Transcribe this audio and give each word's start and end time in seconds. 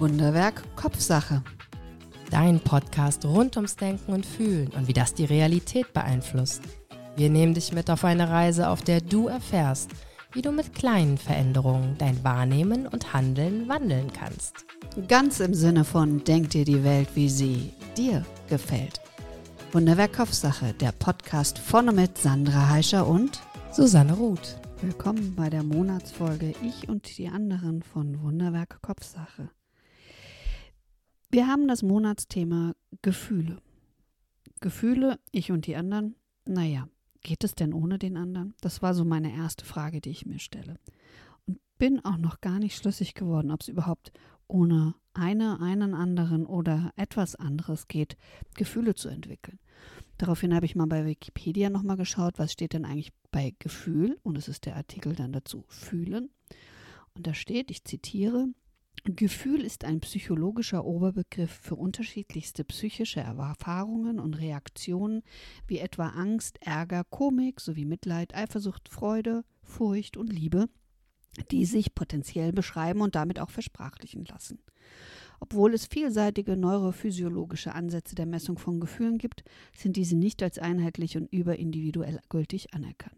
Wunderwerk 0.00 0.62
Kopfsache. 0.76 1.42
Dein 2.30 2.60
Podcast 2.60 3.24
rund 3.24 3.56
ums 3.56 3.74
Denken 3.74 4.12
und 4.12 4.24
Fühlen 4.24 4.68
und 4.68 4.86
wie 4.86 4.92
das 4.92 5.12
die 5.12 5.24
Realität 5.24 5.92
beeinflusst. 5.92 6.62
Wir 7.16 7.30
nehmen 7.30 7.54
dich 7.54 7.72
mit 7.72 7.90
auf 7.90 8.04
eine 8.04 8.30
Reise, 8.30 8.68
auf 8.68 8.82
der 8.82 9.00
du 9.00 9.26
erfährst, 9.26 9.90
wie 10.32 10.42
du 10.42 10.52
mit 10.52 10.72
kleinen 10.72 11.18
Veränderungen 11.18 11.96
dein 11.98 12.22
Wahrnehmen 12.22 12.86
und 12.86 13.12
Handeln 13.12 13.68
wandeln 13.68 14.12
kannst. 14.12 14.66
Ganz 15.08 15.40
im 15.40 15.52
Sinne 15.52 15.84
von 15.84 16.22
Denk 16.22 16.50
dir 16.50 16.64
die 16.64 16.84
Welt, 16.84 17.08
wie 17.14 17.28
sie 17.28 17.72
dir 17.96 18.24
gefällt. 18.48 19.00
Wunderwerk 19.72 20.12
Kopfsache, 20.12 20.74
der 20.74 20.92
Podcast 20.92 21.58
von 21.58 21.88
und 21.88 21.96
mit 21.96 22.16
Sandra 22.18 22.68
Heischer 22.68 23.04
und 23.04 23.40
Susanne 23.72 24.12
Ruth. 24.12 24.60
Willkommen 24.80 25.34
bei 25.34 25.50
der 25.50 25.64
Monatsfolge 25.64 26.54
Ich 26.62 26.88
und 26.88 27.18
die 27.18 27.26
anderen 27.26 27.82
von 27.82 28.22
Wunderwerk 28.22 28.80
Kopfsache. 28.80 29.50
Wir 31.30 31.46
haben 31.46 31.68
das 31.68 31.82
Monatsthema 31.82 32.74
Gefühle. 33.02 33.60
Gefühle, 34.60 35.20
ich 35.30 35.52
und 35.52 35.66
die 35.66 35.76
anderen. 35.76 36.14
Naja, 36.46 36.88
geht 37.20 37.44
es 37.44 37.54
denn 37.54 37.74
ohne 37.74 37.98
den 37.98 38.16
anderen? 38.16 38.54
Das 38.62 38.80
war 38.80 38.94
so 38.94 39.04
meine 39.04 39.34
erste 39.34 39.66
Frage, 39.66 40.00
die 40.00 40.08
ich 40.08 40.24
mir 40.24 40.38
stelle. 40.38 40.78
Und 41.46 41.60
bin 41.76 42.02
auch 42.02 42.16
noch 42.16 42.40
gar 42.40 42.58
nicht 42.58 42.76
schlüssig 42.76 43.12
geworden, 43.12 43.50
ob 43.50 43.60
es 43.60 43.68
überhaupt 43.68 44.10
ohne 44.46 44.94
eine, 45.12 45.60
einen 45.60 45.94
anderen 45.94 46.46
oder 46.46 46.94
etwas 46.96 47.34
anderes 47.34 47.88
geht, 47.88 48.16
Gefühle 48.54 48.94
zu 48.94 49.10
entwickeln. 49.10 49.58
Daraufhin 50.16 50.54
habe 50.54 50.64
ich 50.64 50.76
mal 50.76 50.86
bei 50.86 51.04
Wikipedia 51.04 51.68
nochmal 51.68 51.98
geschaut, 51.98 52.38
was 52.38 52.52
steht 52.52 52.72
denn 52.72 52.86
eigentlich 52.86 53.12
bei 53.30 53.54
Gefühl? 53.58 54.18
Und 54.22 54.38
es 54.38 54.48
ist 54.48 54.64
der 54.64 54.76
Artikel 54.76 55.14
dann 55.14 55.32
dazu 55.32 55.66
Fühlen. 55.68 56.30
Und 57.14 57.26
da 57.26 57.34
steht, 57.34 57.70
ich 57.70 57.84
zitiere, 57.84 58.48
Gefühl 59.04 59.62
ist 59.62 59.84
ein 59.84 60.00
psychologischer 60.00 60.84
Oberbegriff 60.84 61.50
für 61.50 61.76
unterschiedlichste 61.76 62.64
psychische 62.64 63.20
Erfahrungen 63.20 64.18
und 64.18 64.34
Reaktionen 64.34 65.22
wie 65.66 65.78
etwa 65.78 66.08
Angst, 66.08 66.58
Ärger, 66.60 67.04
Komik 67.04 67.60
sowie 67.60 67.84
Mitleid, 67.84 68.34
Eifersucht, 68.34 68.88
Freude, 68.88 69.44
Furcht 69.62 70.16
und 70.16 70.32
Liebe, 70.32 70.68
die 71.50 71.64
sich 71.64 71.94
potenziell 71.94 72.52
beschreiben 72.52 73.00
und 73.00 73.14
damit 73.14 73.40
auch 73.40 73.50
versprachlichen 73.50 74.24
lassen. 74.24 74.58
Obwohl 75.40 75.74
es 75.74 75.86
vielseitige 75.86 76.56
neurophysiologische 76.56 77.74
Ansätze 77.74 78.14
der 78.14 78.26
Messung 78.26 78.58
von 78.58 78.80
Gefühlen 78.80 79.18
gibt, 79.18 79.44
sind 79.76 79.96
diese 79.96 80.16
nicht 80.16 80.42
als 80.42 80.58
einheitlich 80.58 81.16
und 81.16 81.32
überindividuell 81.32 82.20
gültig 82.28 82.74
anerkannt. 82.74 83.17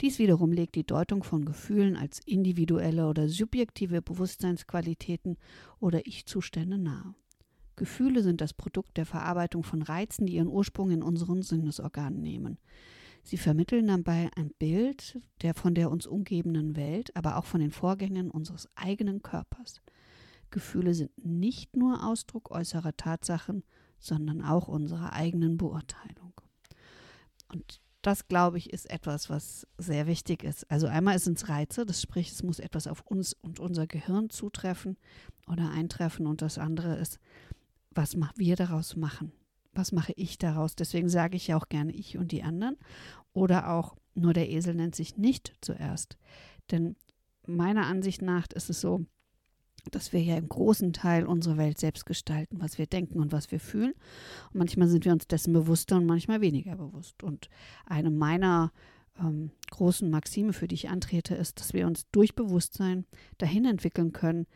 Dies 0.00 0.18
wiederum 0.18 0.52
legt 0.52 0.76
die 0.76 0.86
Deutung 0.86 1.22
von 1.22 1.44
Gefühlen 1.44 1.96
als 1.96 2.20
individuelle 2.24 3.06
oder 3.06 3.28
subjektive 3.28 4.00
Bewusstseinsqualitäten 4.00 5.36
oder 5.78 6.06
Ich-Zustände 6.06 6.78
nahe. 6.78 7.14
Gefühle 7.76 8.22
sind 8.22 8.40
das 8.40 8.54
Produkt 8.54 8.96
der 8.96 9.06
Verarbeitung 9.06 9.62
von 9.62 9.82
Reizen, 9.82 10.26
die 10.26 10.34
ihren 10.34 10.48
Ursprung 10.48 10.90
in 10.90 11.02
unseren 11.02 11.42
Sinnesorganen 11.42 12.20
nehmen. 12.20 12.58
Sie 13.22 13.36
vermitteln 13.36 13.88
dabei 13.88 14.30
ein 14.36 14.50
Bild 14.58 15.18
der 15.42 15.54
von 15.54 15.74
der 15.74 15.90
uns 15.90 16.06
umgebenden 16.06 16.76
Welt, 16.76 17.14
aber 17.14 17.36
auch 17.36 17.44
von 17.44 17.60
den 17.60 17.70
Vorgängen 17.70 18.30
unseres 18.30 18.68
eigenen 18.76 19.22
Körpers. 19.22 19.82
Gefühle 20.50 20.94
sind 20.94 21.12
nicht 21.24 21.76
nur 21.76 22.06
Ausdruck 22.06 22.50
äußerer 22.50 22.96
Tatsachen, 22.96 23.62
sondern 23.98 24.42
auch 24.42 24.66
unserer 24.66 25.12
eigenen 25.12 25.58
Beurteilung. 25.58 26.32
Und 27.48 27.80
das, 28.02 28.28
glaube 28.28 28.58
ich, 28.58 28.72
ist 28.72 28.88
etwas, 28.90 29.28
was 29.28 29.66
sehr 29.78 30.06
wichtig 30.06 30.42
ist. 30.42 30.70
Also 30.70 30.86
einmal 30.86 31.18
sind 31.18 31.36
es 31.36 31.48
Reize, 31.48 31.84
das 31.84 32.00
spricht, 32.00 32.32
es 32.32 32.42
muss 32.42 32.58
etwas 32.58 32.86
auf 32.86 33.02
uns 33.02 33.34
und 33.34 33.60
unser 33.60 33.86
Gehirn 33.86 34.30
zutreffen 34.30 34.96
oder 35.46 35.70
eintreffen. 35.70 36.26
Und 36.26 36.42
das 36.42 36.58
andere 36.58 36.96
ist, 36.96 37.18
was 37.90 38.16
wir 38.36 38.56
daraus 38.56 38.96
machen. 38.96 39.32
Was 39.72 39.92
mache 39.92 40.12
ich 40.16 40.38
daraus? 40.38 40.74
Deswegen 40.74 41.08
sage 41.08 41.36
ich 41.36 41.48
ja 41.48 41.56
auch 41.56 41.68
gerne 41.68 41.92
ich 41.92 42.16
und 42.16 42.32
die 42.32 42.42
anderen. 42.42 42.76
Oder 43.32 43.70
auch 43.70 43.96
nur 44.14 44.32
der 44.32 44.50
Esel 44.50 44.74
nennt 44.74 44.94
sich 44.94 45.16
nicht 45.16 45.54
zuerst. 45.60 46.16
Denn 46.70 46.96
meiner 47.46 47.86
Ansicht 47.86 48.22
nach 48.22 48.46
ist 48.54 48.70
es 48.70 48.80
so, 48.80 49.04
dass 49.90 50.12
wir 50.12 50.22
ja 50.22 50.36
im 50.36 50.48
großen 50.48 50.92
Teil 50.92 51.26
unsere 51.26 51.56
Welt 51.56 51.78
selbst 51.78 52.06
gestalten, 52.06 52.60
was 52.60 52.78
wir 52.78 52.86
denken 52.86 53.20
und 53.20 53.32
was 53.32 53.50
wir 53.50 53.60
fühlen. 53.60 53.92
Und 54.52 54.58
manchmal 54.58 54.88
sind 54.88 55.04
wir 55.04 55.12
uns 55.12 55.26
dessen 55.26 55.52
bewusster 55.52 55.96
und 55.96 56.06
manchmal 56.06 56.40
weniger 56.40 56.76
bewusst. 56.76 57.22
Und 57.22 57.48
eine 57.86 58.10
meiner 58.10 58.72
ähm, 59.18 59.50
großen 59.70 60.10
Maxime, 60.10 60.52
für 60.52 60.68
die 60.68 60.74
ich 60.74 60.88
antrete, 60.88 61.34
ist, 61.34 61.60
dass 61.60 61.72
wir 61.72 61.86
uns 61.86 62.06
durch 62.12 62.34
Bewusstsein 62.34 63.06
dahin 63.38 63.64
entwickeln 63.64 64.12
können, 64.12 64.46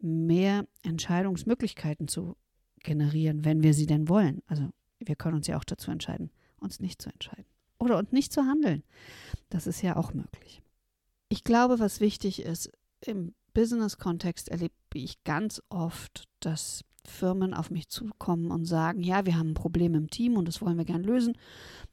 mehr 0.00 0.66
Entscheidungsmöglichkeiten 0.82 2.08
zu 2.08 2.36
generieren, 2.82 3.44
wenn 3.44 3.62
wir 3.62 3.74
sie 3.74 3.86
denn 3.86 4.08
wollen. 4.08 4.42
Also 4.46 4.68
wir 4.98 5.16
können 5.16 5.36
uns 5.36 5.46
ja 5.46 5.56
auch 5.56 5.64
dazu 5.64 5.90
entscheiden, 5.90 6.30
uns 6.60 6.80
nicht 6.80 7.00
zu 7.00 7.10
entscheiden 7.10 7.46
oder 7.78 7.98
uns 7.98 8.12
nicht 8.12 8.32
zu 8.32 8.42
handeln. 8.42 8.82
Das 9.48 9.66
ist 9.66 9.82
ja 9.82 9.96
auch 9.96 10.14
möglich. 10.14 10.62
Ich 11.28 11.44
glaube, 11.44 11.78
was 11.78 12.00
wichtig 12.00 12.42
ist, 12.42 12.70
im 13.00 13.34
Business-Kontext 13.54 14.48
erlebe 14.50 14.74
ich 14.94 15.22
ganz 15.24 15.62
oft, 15.70 16.24
dass 16.40 16.84
Firmen 17.06 17.54
auf 17.54 17.70
mich 17.70 17.88
zukommen 17.88 18.50
und 18.50 18.64
sagen, 18.64 19.02
ja, 19.02 19.26
wir 19.26 19.38
haben 19.38 19.50
ein 19.50 19.54
Problem 19.54 19.94
im 19.94 20.10
Team 20.10 20.36
und 20.36 20.48
das 20.48 20.60
wollen 20.60 20.78
wir 20.78 20.84
gerne 20.84 21.04
lösen. 21.04 21.36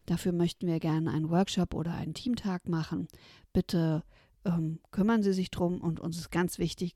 Dafür 0.06 0.32
möchten 0.32 0.68
wir 0.68 0.80
gerne 0.80 1.12
einen 1.12 1.30
Workshop 1.30 1.74
oder 1.74 1.94
einen 1.94 2.14
Teamtag 2.14 2.68
machen. 2.68 3.08
Bitte 3.54 4.04
ähm, 4.46 4.80
kümmern 4.92 5.24
Sie 5.24 5.34
sich 5.34 5.52
drum 5.52 5.82
und 5.82 6.00
uns 6.00 6.18
ist 6.18 6.32
ganz 6.32 6.60
wichtig, 6.60 6.96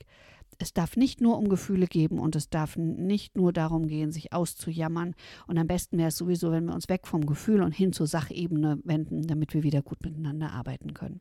es 0.58 0.74
darf 0.74 0.96
nicht 0.96 1.20
nur 1.20 1.38
um 1.38 1.50
Gefühle 1.50 1.88
geben 1.88 2.20
und 2.20 2.36
es 2.36 2.50
darf 2.50 2.78
nicht 2.78 3.36
nur 3.36 3.52
darum 3.52 3.88
gehen, 3.88 4.12
sich 4.12 4.32
auszujammern. 4.32 5.14
Und 5.47 5.58
am 5.58 5.68
besten 5.68 5.97
wäre 5.97 6.09
es 6.09 6.18
sowieso, 6.18 6.52
wenn 6.52 6.66
wir 6.66 6.74
uns 6.74 6.88
weg 6.88 7.08
vom 7.08 7.26
Gefühl 7.26 7.62
und 7.62 7.74
hin 7.74 7.92
zur 7.92 8.08
Sachebene 8.08 8.80
wenden, 8.84 9.28
damit 9.28 9.53
wir 9.53 9.64
wieder 9.64 9.82
gut 9.82 10.03
miteinander 10.03 10.53
arbeiten 10.53 10.94
können. 10.94 11.20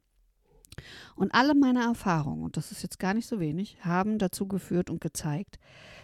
Und 1.17 1.35
alle 1.35 1.55
meine 1.55 1.83
Erfahrungen, 1.83 2.43
und 2.45 2.57
das 2.57 2.73
ist 2.73 2.83
jetzt 2.83 2.99
gar 2.99 3.15
nicht 3.15 3.27
so 3.27 3.41
wenig, 3.41 3.85
haben 3.85 4.19
dazu 4.19 4.47
geführt 4.47 4.91
und 4.91 5.01
gezeigt, 5.01 5.59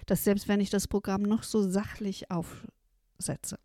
dass 0.07 0.25
selbst 0.25 0.49
wenn 0.49 0.61
ich 0.61 0.71
das 0.71 0.89
Programm 0.89 1.23
noch 1.23 1.43
so 1.43 1.69
sachlich 1.69 2.31
aufsetze 2.31 3.59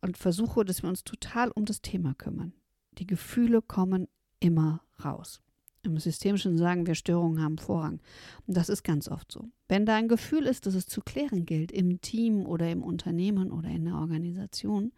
und 0.00 0.16
versuche, 0.18 0.64
dass 0.64 0.82
wir 0.82 0.88
uns 0.88 1.04
total 1.04 1.50
um 1.50 1.64
das 1.64 1.82
Thema 1.82 2.14
kümmern, 2.14 2.52
die 2.98 3.06
Gefühle 3.06 3.62
kommen 3.62 4.08
immer 4.40 4.82
raus. 5.04 5.40
Im 5.84 5.98
Systemischen 5.98 6.56
sagen 6.56 6.86
wir, 6.86 6.94
Störungen 6.94 7.42
haben 7.42 7.58
Vorrang. 7.58 8.00
Und 8.46 8.56
das 8.56 8.70
ist 8.70 8.84
ganz 8.84 9.06
oft 9.08 9.30
so. 9.30 9.50
Wenn 9.68 9.84
da 9.84 9.96
ein 9.96 10.08
Gefühl 10.08 10.46
ist, 10.46 10.64
dass 10.64 10.74
es 10.74 10.86
zu 10.86 11.02
klären 11.02 11.44
gilt, 11.44 11.70
im 11.72 12.00
Team 12.00 12.46
oder 12.46 12.70
im 12.70 12.82
Unternehmen 12.82 13.52
oder 13.52 13.68
in 13.68 13.84
der 13.84 13.96
Organisation, 13.96 14.92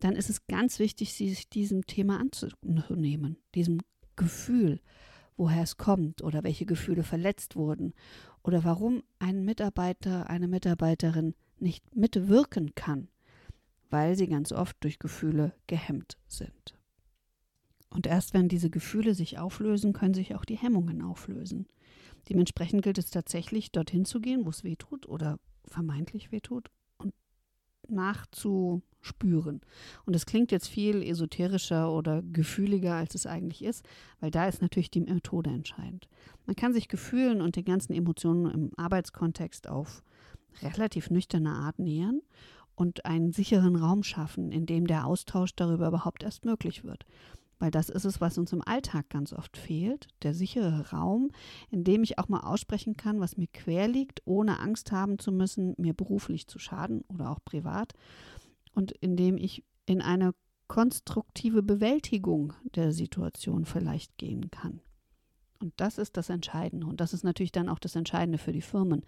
dann 0.00 0.16
ist 0.16 0.28
es 0.28 0.46
ganz 0.46 0.78
wichtig, 0.78 1.14
sich 1.14 1.48
diesem 1.48 1.86
Thema 1.86 2.18
anzunehmen, 2.20 3.36
diesem 3.54 3.80
Gefühl, 4.16 4.80
woher 5.36 5.62
es 5.62 5.76
kommt 5.76 6.22
oder 6.22 6.44
welche 6.44 6.66
Gefühle 6.66 7.02
verletzt 7.02 7.56
wurden 7.56 7.92
oder 8.42 8.64
warum 8.64 9.02
ein 9.18 9.44
Mitarbeiter, 9.44 10.28
eine 10.30 10.48
Mitarbeiterin 10.48 11.34
nicht 11.58 11.94
mitwirken 11.94 12.74
kann, 12.74 13.08
weil 13.90 14.16
sie 14.16 14.26
ganz 14.26 14.52
oft 14.52 14.76
durch 14.80 14.98
Gefühle 14.98 15.52
gehemmt 15.66 16.18
sind. 16.26 16.74
Und 17.90 18.06
erst 18.06 18.34
wenn 18.34 18.48
diese 18.48 18.70
Gefühle 18.70 19.14
sich 19.14 19.38
auflösen, 19.38 19.92
können 19.92 20.14
sich 20.14 20.34
auch 20.34 20.44
die 20.44 20.56
Hemmungen 20.58 21.02
auflösen. 21.02 21.66
Dementsprechend 22.28 22.82
gilt 22.82 22.98
es 22.98 23.10
tatsächlich, 23.10 23.72
dorthin 23.72 24.04
zu 24.04 24.20
gehen, 24.20 24.44
wo 24.44 24.50
es 24.50 24.64
weh 24.64 24.76
tut 24.76 25.08
oder 25.08 25.38
vermeintlich 25.64 26.32
weh 26.32 26.40
tut 26.40 26.70
und 27.88 27.96
nachzu 27.96 28.82
spüren. 29.00 29.60
Und 30.04 30.14
das 30.14 30.26
klingt 30.26 30.50
jetzt 30.52 30.68
viel 30.68 31.02
esoterischer 31.02 31.92
oder 31.92 32.22
gefühliger, 32.22 32.94
als 32.94 33.14
es 33.14 33.26
eigentlich 33.26 33.64
ist, 33.64 33.84
weil 34.20 34.30
da 34.30 34.46
ist 34.46 34.62
natürlich 34.62 34.90
die 34.90 35.00
Methode 35.00 35.50
entscheidend. 35.50 36.08
Man 36.46 36.56
kann 36.56 36.72
sich 36.72 36.88
Gefühlen 36.88 37.40
und 37.40 37.56
den 37.56 37.64
ganzen 37.64 37.92
Emotionen 37.92 38.50
im 38.50 38.70
Arbeitskontext 38.76 39.68
auf 39.68 40.02
relativ 40.62 41.10
nüchterne 41.10 41.50
Art 41.50 41.78
nähern 41.78 42.20
und 42.74 43.04
einen 43.06 43.32
sicheren 43.32 43.76
Raum 43.76 44.02
schaffen, 44.02 44.52
in 44.52 44.66
dem 44.66 44.86
der 44.86 45.06
Austausch 45.06 45.54
darüber 45.54 45.88
überhaupt 45.88 46.22
erst 46.22 46.44
möglich 46.44 46.84
wird. 46.84 47.06
Weil 47.58 47.70
das 47.70 47.88
ist 47.88 48.04
es, 48.04 48.20
was 48.20 48.36
uns 48.36 48.52
im 48.52 48.62
Alltag 48.62 49.08
ganz 49.08 49.32
oft 49.32 49.56
fehlt, 49.56 50.08
der 50.22 50.34
sichere 50.34 50.90
Raum, 50.90 51.30
in 51.70 51.84
dem 51.84 52.02
ich 52.02 52.18
auch 52.18 52.28
mal 52.28 52.40
aussprechen 52.40 52.96
kann, 52.96 53.20
was 53.20 53.36
mir 53.36 53.46
quer 53.46 53.88
liegt, 53.88 54.20
ohne 54.26 54.60
Angst 54.60 54.92
haben 54.92 55.18
zu 55.18 55.32
müssen, 55.32 55.74
mir 55.78 55.94
beruflich 55.94 56.46
zu 56.48 56.58
schaden 56.58 57.02
oder 57.08 57.30
auch 57.30 57.40
privat 57.44 57.94
und 58.74 58.92
indem 58.92 59.38
ich 59.38 59.64
in 59.86 60.02
eine 60.02 60.34
konstruktive 60.68 61.62
Bewältigung 61.62 62.52
der 62.74 62.92
Situation 62.92 63.64
vielleicht 63.64 64.18
gehen 64.18 64.50
kann. 64.50 64.80
Und 65.58 65.72
das 65.76 65.98
ist 65.98 66.16
das 66.16 66.28
Entscheidende. 66.28 66.86
Und 66.86 67.00
das 67.00 67.14
ist 67.14 67.24
natürlich 67.24 67.52
dann 67.52 67.68
auch 67.68 67.78
das 67.78 67.96
Entscheidende 67.96 68.38
für 68.38 68.52
die 68.52 68.62
Firmen, 68.62 69.02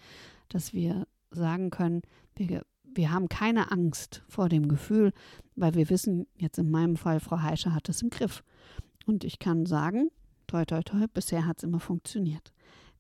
dass 0.49 0.73
wir 0.73 1.07
sagen 1.31 1.71
können, 1.71 2.03
wir, 2.35 2.65
wir 2.99 3.13
haben 3.13 3.29
keine 3.29 3.71
Angst 3.71 4.25
vor 4.27 4.49
dem 4.49 4.67
Gefühl, 4.67 5.13
weil 5.55 5.75
wir 5.75 5.89
wissen, 5.89 6.27
jetzt 6.37 6.59
in 6.59 6.69
meinem 6.69 6.97
Fall, 6.97 7.21
Frau 7.21 7.41
Heischer 7.41 7.73
hat 7.73 7.89
es 7.89 8.03
im 8.03 8.11
Griff. 8.11 8.43
Und 9.07 9.23
ich 9.23 9.39
kann 9.39 9.67
sagen, 9.67 10.11
toi, 10.49 10.65
toi, 10.65 10.83
toi, 10.83 11.07
bisher 11.15 11.47
hat 11.47 11.59
es 11.59 11.63
immer 11.63 11.79
funktioniert. 11.79 12.53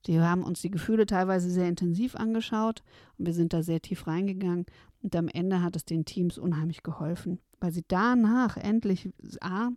Die 0.06 0.20
haben 0.20 0.44
uns 0.44 0.60
die 0.60 0.70
Gefühle 0.70 1.04
teilweise 1.04 1.50
sehr 1.50 1.68
intensiv 1.68 2.14
angeschaut 2.14 2.84
und 3.18 3.26
wir 3.26 3.34
sind 3.34 3.52
da 3.52 3.64
sehr 3.64 3.82
tief 3.82 4.06
reingegangen. 4.06 4.66
Und 5.02 5.16
am 5.16 5.26
Ende 5.26 5.62
hat 5.62 5.74
es 5.74 5.84
den 5.84 6.04
Teams 6.04 6.38
unheimlich 6.38 6.84
geholfen, 6.84 7.40
weil 7.58 7.72
sie 7.72 7.84
danach 7.88 8.56
endlich 8.56 9.10
A, 9.40 9.70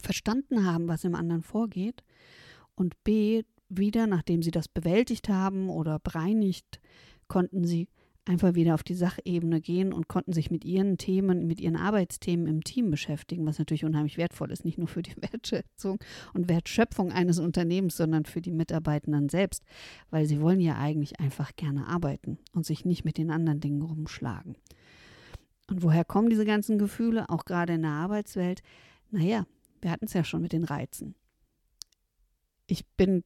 verstanden 0.00 0.64
haben, 0.64 0.88
was 0.88 1.04
im 1.04 1.14
anderen 1.14 1.42
vorgeht 1.42 2.02
und 2.74 2.94
B, 3.04 3.42
wieder, 3.68 4.06
nachdem 4.06 4.42
sie 4.42 4.50
das 4.50 4.68
bewältigt 4.68 5.28
haben 5.28 5.68
oder 5.68 5.98
bereinigt, 5.98 6.80
konnten 7.28 7.64
sie 7.64 7.88
einfach 8.26 8.54
wieder 8.54 8.74
auf 8.74 8.82
die 8.82 8.94
Sachebene 8.94 9.60
gehen 9.60 9.92
und 9.92 10.08
konnten 10.08 10.32
sich 10.32 10.50
mit 10.50 10.64
ihren 10.64 10.98
Themen, 10.98 11.46
mit 11.46 11.60
ihren 11.60 11.76
Arbeitsthemen 11.76 12.46
im 12.46 12.64
Team 12.64 12.90
beschäftigen, 12.90 13.46
was 13.46 13.58
natürlich 13.58 13.84
unheimlich 13.84 14.18
wertvoll 14.18 14.50
ist, 14.50 14.64
nicht 14.64 14.78
nur 14.78 14.88
für 14.88 15.02
die 15.02 15.14
Wertschätzung 15.22 15.98
und 16.34 16.48
Wertschöpfung 16.48 17.12
eines 17.12 17.38
Unternehmens, 17.38 17.96
sondern 17.96 18.24
für 18.24 18.40
die 18.40 18.50
Mitarbeitenden 18.50 19.28
selbst, 19.28 19.62
weil 20.10 20.26
sie 20.26 20.40
wollen 20.40 20.60
ja 20.60 20.76
eigentlich 20.76 21.20
einfach 21.20 21.54
gerne 21.56 21.86
arbeiten 21.86 22.38
und 22.52 22.66
sich 22.66 22.84
nicht 22.84 23.04
mit 23.04 23.16
den 23.16 23.30
anderen 23.30 23.60
Dingen 23.60 23.82
rumschlagen. 23.82 24.56
Und 25.68 25.82
woher 25.82 26.04
kommen 26.04 26.30
diese 26.30 26.44
ganzen 26.44 26.78
Gefühle, 26.78 27.28
auch 27.28 27.44
gerade 27.44 27.74
in 27.74 27.82
der 27.82 27.92
Arbeitswelt? 27.92 28.62
Naja, 29.10 29.46
wir 29.80 29.90
hatten 29.90 30.06
es 30.06 30.12
ja 30.12 30.24
schon 30.24 30.42
mit 30.42 30.52
den 30.52 30.64
Reizen. 30.64 31.14
Ich 32.66 32.84
bin 32.96 33.22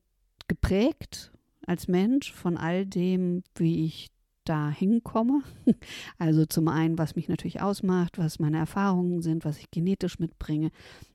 geprägt 0.47 1.33
als 1.67 1.89
Mensch 1.89 2.33
von 2.33 2.57
all 2.57 2.85
dem, 2.85 3.43
wie 3.55 3.85
ich 3.85 4.11
da 4.51 4.69
hinkomme. 4.69 5.43
Also 6.19 6.45
zum 6.45 6.69
einen, 6.69 6.99
was 6.99 7.17
mich 7.17 7.29
natürlich 7.29 7.63
ausmacht, 7.63 8.19
was 8.19 8.39
meine 8.39 8.59
Erfahrungen 8.59 9.23
sind, 9.23 9.45
was 9.45 9.59
ich 9.59 9.71
genetisch 9.71 10.19
mitbringe, 10.19 10.71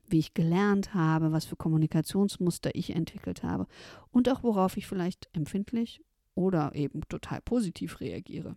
wie 0.08 0.18
ich 0.18 0.34
gelernt 0.34 0.94
habe, 0.94 1.32
was 1.32 1.44
für 1.44 1.56
Kommunikationsmuster 1.56 2.74
ich 2.74 2.94
entwickelt 2.94 3.42
habe 3.42 3.66
und 4.10 4.28
auch 4.28 4.42
worauf 4.42 4.76
ich 4.76 4.86
vielleicht 4.86 5.28
empfindlich 5.32 6.02
oder 6.34 6.74
eben 6.74 7.02
total 7.08 7.40
positiv 7.42 8.00
reagiere. 8.00 8.56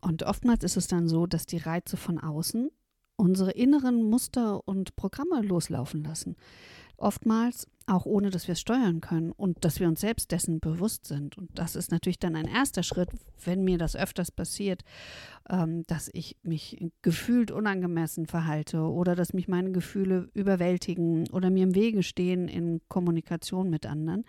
Und 0.00 0.22
oftmals 0.22 0.62
ist 0.62 0.76
es 0.76 0.86
dann 0.86 1.08
so, 1.08 1.26
dass 1.26 1.46
die 1.46 1.58
Reize 1.58 1.96
von 1.96 2.18
außen 2.18 2.70
unsere 3.16 3.52
inneren 3.52 4.02
Muster 4.02 4.66
und 4.68 4.96
Programme 4.96 5.40
loslaufen 5.40 6.04
lassen. 6.04 6.36
Oftmals 7.04 7.68
auch 7.84 8.06
ohne, 8.06 8.30
dass 8.30 8.48
wir 8.48 8.54
es 8.54 8.60
steuern 8.60 9.02
können 9.02 9.30
und 9.30 9.62
dass 9.62 9.78
wir 9.78 9.88
uns 9.88 10.00
selbst 10.00 10.32
dessen 10.32 10.58
bewusst 10.58 11.04
sind. 11.04 11.36
Und 11.36 11.50
das 11.54 11.76
ist 11.76 11.90
natürlich 11.90 12.18
dann 12.18 12.34
ein 12.34 12.46
erster 12.46 12.82
Schritt, 12.82 13.10
wenn 13.44 13.62
mir 13.62 13.76
das 13.76 13.94
öfters 13.94 14.30
passiert, 14.30 14.84
ähm, 15.50 15.82
dass 15.86 16.08
ich 16.14 16.38
mich 16.42 16.82
gefühlt 17.02 17.50
unangemessen 17.50 18.24
verhalte 18.24 18.78
oder 18.80 19.14
dass 19.14 19.34
mich 19.34 19.48
meine 19.48 19.70
Gefühle 19.70 20.30
überwältigen 20.32 21.28
oder 21.28 21.50
mir 21.50 21.64
im 21.64 21.74
Wege 21.74 22.02
stehen 22.02 22.48
in 22.48 22.80
Kommunikation 22.88 23.68
mit 23.68 23.84
anderen, 23.84 24.24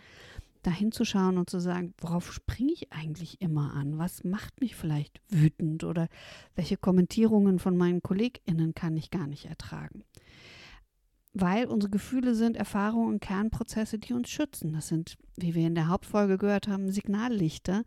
da 0.61 0.71
hinzuschauen 0.71 1.37
und 1.37 1.49
zu 1.49 1.61
sagen, 1.61 1.93
worauf 1.99 2.33
springe 2.33 2.73
ich 2.73 2.91
eigentlich 2.91 3.39
immer 3.39 3.73
an? 3.73 3.97
Was 3.99 4.25
macht 4.25 4.59
mich 4.59 4.75
vielleicht 4.75 5.21
wütend 5.29 5.85
oder 5.85 6.09
welche 6.55 6.75
Kommentierungen 6.75 7.57
von 7.57 7.77
meinen 7.77 8.03
KollegInnen 8.03 8.75
kann 8.75 8.97
ich 8.97 9.11
gar 9.11 9.27
nicht 9.27 9.45
ertragen? 9.45 10.03
Weil 11.37 11.67
unsere 11.67 11.91
Gefühle 11.91 12.33
sind 12.33 12.55
Erfahrungen 12.55 13.09
und 13.09 13.19
Kernprozesse, 13.19 13.99
die 13.99 14.13
uns 14.13 14.29
schützen. 14.29 14.71
Das 14.71 14.87
sind, 14.87 15.17
wie 15.35 15.53
wir 15.53 15.67
in 15.67 15.75
der 15.75 15.89
Hauptfolge 15.89 16.37
gehört 16.37 16.69
haben, 16.69 16.89
Signallichter, 16.89 17.83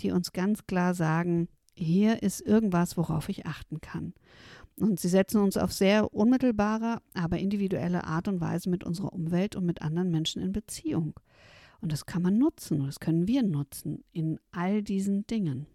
die 0.00 0.10
uns 0.10 0.32
ganz 0.32 0.66
klar 0.66 0.94
sagen, 0.94 1.48
hier 1.74 2.22
ist 2.22 2.40
irgendwas, 2.40 2.96
worauf 2.96 3.28
ich 3.28 3.44
achten 3.44 3.82
kann. 3.82 4.14
Und 4.80 4.98
sie 5.00 5.08
setzen 5.08 5.42
uns 5.42 5.58
auf 5.58 5.70
sehr 5.70 6.14
unmittelbare, 6.14 7.02
aber 7.12 7.38
individuelle 7.38 8.04
Art 8.04 8.26
und 8.26 8.40
Weise 8.40 8.70
mit 8.70 8.84
unserer 8.84 9.12
Umwelt 9.12 9.54
und 9.54 9.66
mit 9.66 9.82
anderen 9.82 10.10
Menschen 10.10 10.40
in 10.40 10.52
Beziehung. 10.52 11.12
Und 11.82 11.92
das 11.92 12.06
kann 12.06 12.22
man 12.22 12.38
nutzen, 12.38 12.86
das 12.86 13.00
können 13.00 13.28
wir 13.28 13.42
nutzen 13.42 14.02
in 14.12 14.40
all 14.50 14.82
diesen 14.82 15.26
Dingen. 15.26 15.66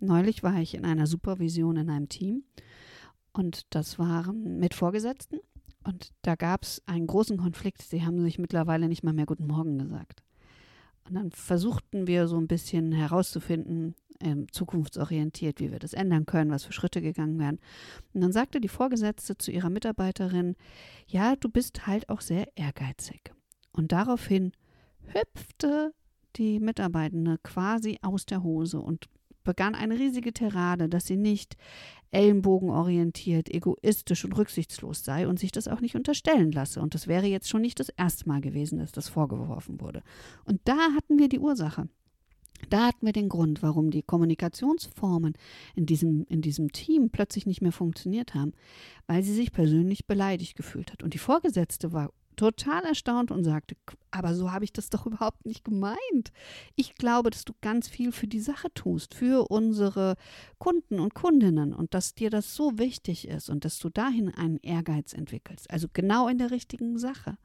Neulich 0.00 0.42
war 0.42 0.60
ich 0.60 0.74
in 0.74 0.84
einer 0.84 1.06
Supervision 1.06 1.76
in 1.76 1.88
einem 1.88 2.08
Team 2.08 2.42
und 3.32 3.62
das 3.70 4.00
waren 4.00 4.58
mit 4.58 4.74
Vorgesetzten 4.74 5.38
und 5.84 6.12
da 6.22 6.34
gab 6.34 6.62
es 6.62 6.82
einen 6.86 7.06
großen 7.06 7.36
Konflikt. 7.36 7.82
Sie 7.82 8.04
haben 8.04 8.20
sich 8.22 8.38
mittlerweile 8.38 8.88
nicht 8.88 9.02
mal 9.02 9.12
mehr 9.12 9.26
Guten 9.26 9.46
Morgen 9.46 9.78
gesagt. 9.78 10.22
Und 11.04 11.14
dann 11.14 11.30
versuchten 11.32 12.06
wir 12.06 12.28
so 12.28 12.36
ein 12.36 12.46
bisschen 12.46 12.92
herauszufinden, 12.92 13.94
ähm, 14.20 14.46
zukunftsorientiert, 14.52 15.60
wie 15.60 15.72
wir 15.72 15.80
das 15.80 15.94
ändern 15.94 16.26
können, 16.26 16.50
was 16.50 16.64
für 16.64 16.72
Schritte 16.72 17.02
gegangen 17.02 17.38
werden. 17.38 17.58
Und 18.12 18.20
dann 18.20 18.32
sagte 18.32 18.60
die 18.60 18.68
Vorgesetzte 18.68 19.36
zu 19.36 19.50
ihrer 19.50 19.70
Mitarbeiterin, 19.70 20.54
ja, 21.08 21.34
du 21.36 21.48
bist 21.48 21.86
halt 21.86 22.08
auch 22.08 22.20
sehr 22.20 22.46
ehrgeizig. 22.56 23.32
Und 23.72 23.92
daraufhin 23.92 24.52
hüpfte 25.12 25.92
die 26.36 26.60
Mitarbeitende 26.60 27.38
quasi 27.42 27.98
aus 28.02 28.24
der 28.24 28.42
Hose 28.42 28.80
und 28.80 29.08
begann 29.44 29.74
eine 29.74 29.98
riesige 29.98 30.32
Tirade, 30.32 30.88
dass 30.88 31.06
sie 31.06 31.16
nicht 31.16 31.56
ellenbogenorientiert, 32.10 33.48
egoistisch 33.48 34.24
und 34.24 34.36
rücksichtslos 34.36 35.02
sei 35.02 35.26
und 35.26 35.38
sich 35.38 35.50
das 35.50 35.68
auch 35.68 35.80
nicht 35.80 35.96
unterstellen 35.96 36.52
lasse. 36.52 36.80
Und 36.80 36.94
das 36.94 37.06
wäre 37.06 37.26
jetzt 37.26 37.48
schon 37.48 37.62
nicht 37.62 37.80
das 37.80 37.88
erste 37.88 38.28
Mal 38.28 38.40
gewesen, 38.40 38.78
dass 38.78 38.92
das 38.92 39.08
vorgeworfen 39.08 39.80
wurde. 39.80 40.02
Und 40.44 40.60
da 40.64 40.76
hatten 40.94 41.18
wir 41.18 41.28
die 41.28 41.38
Ursache. 41.38 41.88
Da 42.68 42.86
hatten 42.86 43.06
wir 43.06 43.12
den 43.12 43.28
Grund, 43.28 43.62
warum 43.62 43.90
die 43.90 44.02
Kommunikationsformen 44.02 45.34
in 45.74 45.86
diesem, 45.86 46.24
in 46.28 46.42
diesem 46.42 46.70
Team 46.70 47.10
plötzlich 47.10 47.46
nicht 47.46 47.60
mehr 47.60 47.72
funktioniert 47.72 48.34
haben, 48.34 48.52
weil 49.06 49.22
sie 49.22 49.34
sich 49.34 49.52
persönlich 49.52 50.06
beleidigt 50.06 50.56
gefühlt 50.56 50.92
hat. 50.92 51.02
Und 51.02 51.14
die 51.14 51.18
Vorgesetzte 51.18 51.92
war 51.92 52.12
total 52.36 52.84
erstaunt 52.84 53.30
und 53.30 53.44
sagte, 53.44 53.76
aber 54.10 54.34
so 54.34 54.52
habe 54.52 54.64
ich 54.64 54.72
das 54.72 54.90
doch 54.90 55.06
überhaupt 55.06 55.46
nicht 55.46 55.64
gemeint. 55.64 56.32
Ich 56.76 56.94
glaube, 56.94 57.30
dass 57.30 57.44
du 57.44 57.52
ganz 57.60 57.88
viel 57.88 58.12
für 58.12 58.26
die 58.26 58.40
Sache 58.40 58.72
tust, 58.74 59.14
für 59.14 59.50
unsere 59.50 60.16
Kunden 60.58 61.00
und 61.00 61.14
Kundinnen 61.14 61.72
und 61.72 61.94
dass 61.94 62.14
dir 62.14 62.30
das 62.30 62.54
so 62.54 62.78
wichtig 62.78 63.28
ist 63.28 63.50
und 63.50 63.64
dass 63.64 63.78
du 63.78 63.88
dahin 63.88 64.34
einen 64.34 64.58
Ehrgeiz 64.58 65.12
entwickelst. 65.12 65.70
Also 65.70 65.88
genau 65.92 66.28
in 66.28 66.38
der 66.38 66.50
richtigen 66.50 66.98
Sache. 66.98 67.36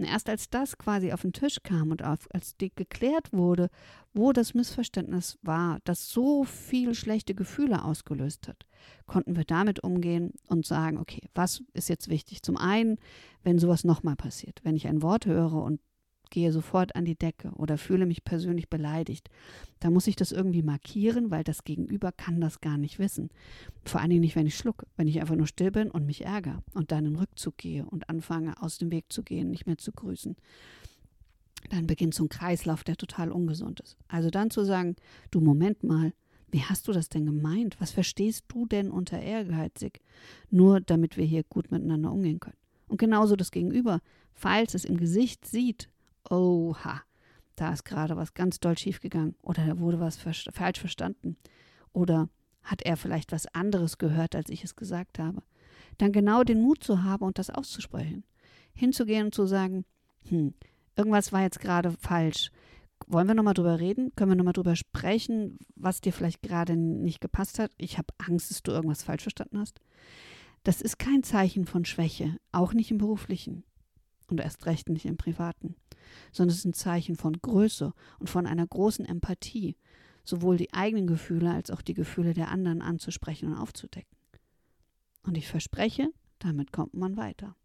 Und 0.00 0.06
erst 0.06 0.30
als 0.30 0.48
das 0.48 0.78
quasi 0.78 1.12
auf 1.12 1.20
den 1.20 1.34
Tisch 1.34 1.58
kam 1.62 1.90
und 1.90 2.02
auf, 2.02 2.26
als 2.32 2.56
geklärt 2.58 3.34
wurde, 3.34 3.68
wo 4.14 4.32
das 4.32 4.54
Missverständnis 4.54 5.38
war, 5.42 5.78
das 5.84 6.08
so 6.08 6.44
viel 6.44 6.94
schlechte 6.94 7.34
Gefühle 7.34 7.84
ausgelöst 7.84 8.48
hat, 8.48 8.64
konnten 9.04 9.36
wir 9.36 9.44
damit 9.44 9.84
umgehen 9.84 10.32
und 10.46 10.64
sagen, 10.64 10.96
okay, 10.96 11.28
was 11.34 11.62
ist 11.74 11.90
jetzt 11.90 12.08
wichtig? 12.08 12.42
Zum 12.42 12.56
einen, 12.56 12.96
wenn 13.42 13.58
sowas 13.58 13.84
nochmal 13.84 14.16
passiert, 14.16 14.60
wenn 14.62 14.74
ich 14.74 14.88
ein 14.88 15.02
Wort 15.02 15.26
höre 15.26 15.52
und 15.52 15.80
gehe 16.30 16.52
sofort 16.52 16.96
an 16.96 17.04
die 17.04 17.16
Decke 17.16 17.50
oder 17.50 17.76
fühle 17.76 18.06
mich 18.06 18.24
persönlich 18.24 18.68
beleidigt. 18.68 19.28
Da 19.80 19.90
muss 19.90 20.06
ich 20.06 20.16
das 20.16 20.32
irgendwie 20.32 20.62
markieren, 20.62 21.30
weil 21.30 21.44
das 21.44 21.64
Gegenüber 21.64 22.12
kann 22.12 22.40
das 22.40 22.60
gar 22.60 22.78
nicht 22.78 22.98
wissen. 22.98 23.30
Vor 23.84 24.00
allen 24.00 24.10
Dingen 24.10 24.22
nicht, 24.22 24.36
wenn 24.36 24.46
ich 24.46 24.56
schlucke, 24.56 24.86
wenn 24.96 25.08
ich 25.08 25.20
einfach 25.20 25.36
nur 25.36 25.46
still 25.46 25.70
bin 25.70 25.90
und 25.90 26.06
mich 26.06 26.24
ärgere 26.24 26.62
und 26.74 26.92
dann 26.92 27.06
in 27.06 27.16
Rückzug 27.16 27.58
gehe 27.58 27.84
und 27.84 28.08
anfange, 28.08 28.60
aus 28.62 28.78
dem 28.78 28.90
Weg 28.90 29.12
zu 29.12 29.22
gehen, 29.22 29.50
nicht 29.50 29.66
mehr 29.66 29.78
zu 29.78 29.92
grüßen. 29.92 30.36
Dann 31.68 31.86
beginnt 31.86 32.14
so 32.14 32.24
ein 32.24 32.28
Kreislauf, 32.28 32.84
der 32.84 32.96
total 32.96 33.30
ungesund 33.30 33.80
ist. 33.80 33.96
Also 34.08 34.30
dann 34.30 34.50
zu 34.50 34.64
sagen, 34.64 34.96
du 35.30 35.40
Moment 35.40 35.84
mal, 35.84 36.12
wie 36.50 36.62
hast 36.62 36.88
du 36.88 36.92
das 36.92 37.08
denn 37.08 37.26
gemeint? 37.26 37.80
Was 37.80 37.92
verstehst 37.92 38.46
du 38.48 38.66
denn 38.66 38.90
unter 38.90 39.20
ehrgeizig? 39.20 40.00
Nur 40.50 40.80
damit 40.80 41.16
wir 41.16 41.24
hier 41.24 41.44
gut 41.44 41.70
miteinander 41.70 42.12
umgehen 42.12 42.40
können. 42.40 42.56
Und 42.88 42.98
genauso 42.98 43.36
das 43.36 43.52
Gegenüber, 43.52 44.00
falls 44.34 44.74
es 44.74 44.84
im 44.84 44.96
Gesicht 44.96 45.46
sieht, 45.46 45.88
oha, 46.28 47.02
da 47.56 47.72
ist 47.72 47.84
gerade 47.84 48.16
was 48.16 48.34
ganz 48.34 48.58
doll 48.60 48.76
schiefgegangen 48.76 49.34
oder 49.42 49.66
da 49.66 49.78
wurde 49.78 50.00
was 50.00 50.16
falsch 50.16 50.80
verstanden 50.80 51.36
oder 51.92 52.28
hat 52.62 52.82
er 52.82 52.96
vielleicht 52.96 53.32
was 53.32 53.46
anderes 53.54 53.98
gehört, 53.98 54.34
als 54.34 54.50
ich 54.50 54.64
es 54.64 54.76
gesagt 54.76 55.18
habe. 55.18 55.42
Dann 55.98 56.12
genau 56.12 56.44
den 56.44 56.62
Mut 56.62 56.82
zu 56.82 57.02
haben 57.02 57.24
und 57.24 57.38
das 57.38 57.50
auszusprechen. 57.50 58.24
Hinzugehen 58.74 59.26
und 59.26 59.34
zu 59.34 59.46
sagen, 59.46 59.84
hm, 60.28 60.54
irgendwas 60.96 61.32
war 61.32 61.42
jetzt 61.42 61.60
gerade 61.60 61.92
falsch. 61.92 62.50
Wollen 63.06 63.26
wir 63.26 63.34
nochmal 63.34 63.54
drüber 63.54 63.80
reden? 63.80 64.12
Können 64.14 64.30
wir 64.30 64.36
nochmal 64.36 64.52
drüber 64.52 64.76
sprechen, 64.76 65.58
was 65.74 66.00
dir 66.00 66.12
vielleicht 66.12 66.42
gerade 66.42 66.76
nicht 66.76 67.20
gepasst 67.20 67.58
hat? 67.58 67.72
Ich 67.78 67.98
habe 67.98 68.08
Angst, 68.18 68.50
dass 68.50 68.62
du 68.62 68.72
irgendwas 68.72 69.02
falsch 69.02 69.22
verstanden 69.22 69.58
hast. 69.58 69.80
Das 70.64 70.82
ist 70.82 70.98
kein 70.98 71.22
Zeichen 71.22 71.64
von 71.64 71.86
Schwäche, 71.86 72.36
auch 72.52 72.74
nicht 72.74 72.90
im 72.90 72.98
beruflichen 72.98 73.64
und 74.28 74.40
erst 74.40 74.66
recht 74.66 74.90
nicht 74.90 75.06
im 75.06 75.16
privaten 75.16 75.74
sondern 76.32 76.52
es 76.52 76.58
ist 76.58 76.64
ein 76.64 76.72
Zeichen 76.72 77.16
von 77.16 77.34
Größe 77.40 77.92
und 78.18 78.30
von 78.30 78.46
einer 78.46 78.66
großen 78.66 79.04
Empathie, 79.04 79.76
sowohl 80.24 80.56
die 80.56 80.72
eigenen 80.72 81.06
Gefühle 81.06 81.52
als 81.52 81.70
auch 81.70 81.82
die 81.82 81.94
Gefühle 81.94 82.34
der 82.34 82.50
anderen 82.50 82.82
anzusprechen 82.82 83.52
und 83.52 83.58
aufzudecken. 83.58 84.16
Und 85.22 85.36
ich 85.36 85.48
verspreche, 85.48 86.10
damit 86.38 86.72
kommt 86.72 86.94
man 86.94 87.16
weiter. 87.16 87.56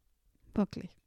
Wirklich. 0.53 0.97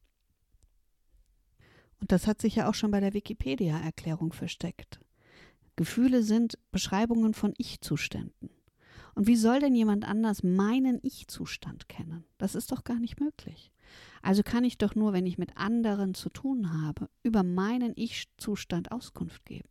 Und 2.00 2.12
das 2.12 2.26
hat 2.26 2.40
sich 2.40 2.56
ja 2.56 2.68
auch 2.68 2.74
schon 2.74 2.90
bei 2.90 3.00
der 3.00 3.14
Wikipedia-Erklärung 3.14 4.32
versteckt. 4.32 5.00
Gefühle 5.76 6.22
sind 6.22 6.58
Beschreibungen 6.70 7.34
von 7.34 7.54
Ich-Zuständen. 7.56 8.50
Und 9.14 9.26
wie 9.26 9.36
soll 9.36 9.60
denn 9.60 9.74
jemand 9.74 10.04
anders 10.04 10.42
meinen 10.42 11.00
Ich-Zustand 11.02 11.88
kennen? 11.88 12.24
Das 12.36 12.54
ist 12.54 12.70
doch 12.72 12.84
gar 12.84 13.00
nicht 13.00 13.20
möglich. 13.20 13.72
Also 14.22 14.42
kann 14.42 14.64
ich 14.64 14.78
doch 14.78 14.94
nur, 14.94 15.12
wenn 15.12 15.26
ich 15.26 15.38
mit 15.38 15.56
anderen 15.56 16.14
zu 16.14 16.28
tun 16.28 16.82
habe, 16.82 17.08
über 17.22 17.42
meinen 17.42 17.92
Ich-Zustand 17.96 18.92
Auskunft 18.92 19.44
geben. 19.44 19.68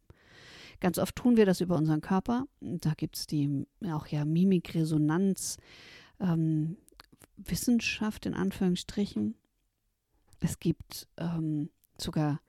Ganz 0.80 1.00
oft 1.00 1.16
tun 1.16 1.38
wir 1.38 1.46
das 1.46 1.62
über 1.62 1.75
unseren 1.75 2.01
Körper. 2.01 2.46
Da 2.60 2.94
gibt 2.94 3.18
es 3.18 3.27
die 3.27 3.66
auch 3.92 4.08
ja 4.08 4.25
Mimikresonanz, 4.25 5.58
ähm, 6.20 6.77
Wissenschaft 7.38 8.25
in 8.25 8.34
Anführungsstrichen. 8.34 9.36
Es 10.39 10.60
gibt 10.60 11.08
ähm, 11.18 11.70
sogar, 11.98 12.42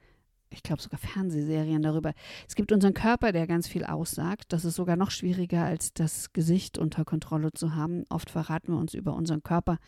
ich 0.51 0.63
glaube 0.63 0.83
sogar 0.83 0.99
Fernsehserien 0.99 1.83
darüber. 1.83 2.13
Es 2.47 2.55
gibt 2.55 2.73
unseren 2.73 2.95
Körper, 2.95 3.33
der 3.33 3.47
ganz 3.47 3.69
viel 3.69 3.85
aussagt. 3.85 4.53
Das 4.53 4.65
ist 4.65 4.77
sogar 4.77 4.97
noch 4.97 5.11
schwieriger, 5.11 5.65
als 5.65 5.93
das 5.93 6.33
Gesicht 6.33 6.79
unter 6.79 7.05
Kontrolle 7.05 7.53
zu 7.53 7.75
haben. 7.75 8.05
Oft 8.09 8.31
verraten 8.31 8.73
wir 8.73 8.79
uns 8.79 8.95
über 8.95 9.15
unseren 9.15 9.43
Körper 9.43 9.79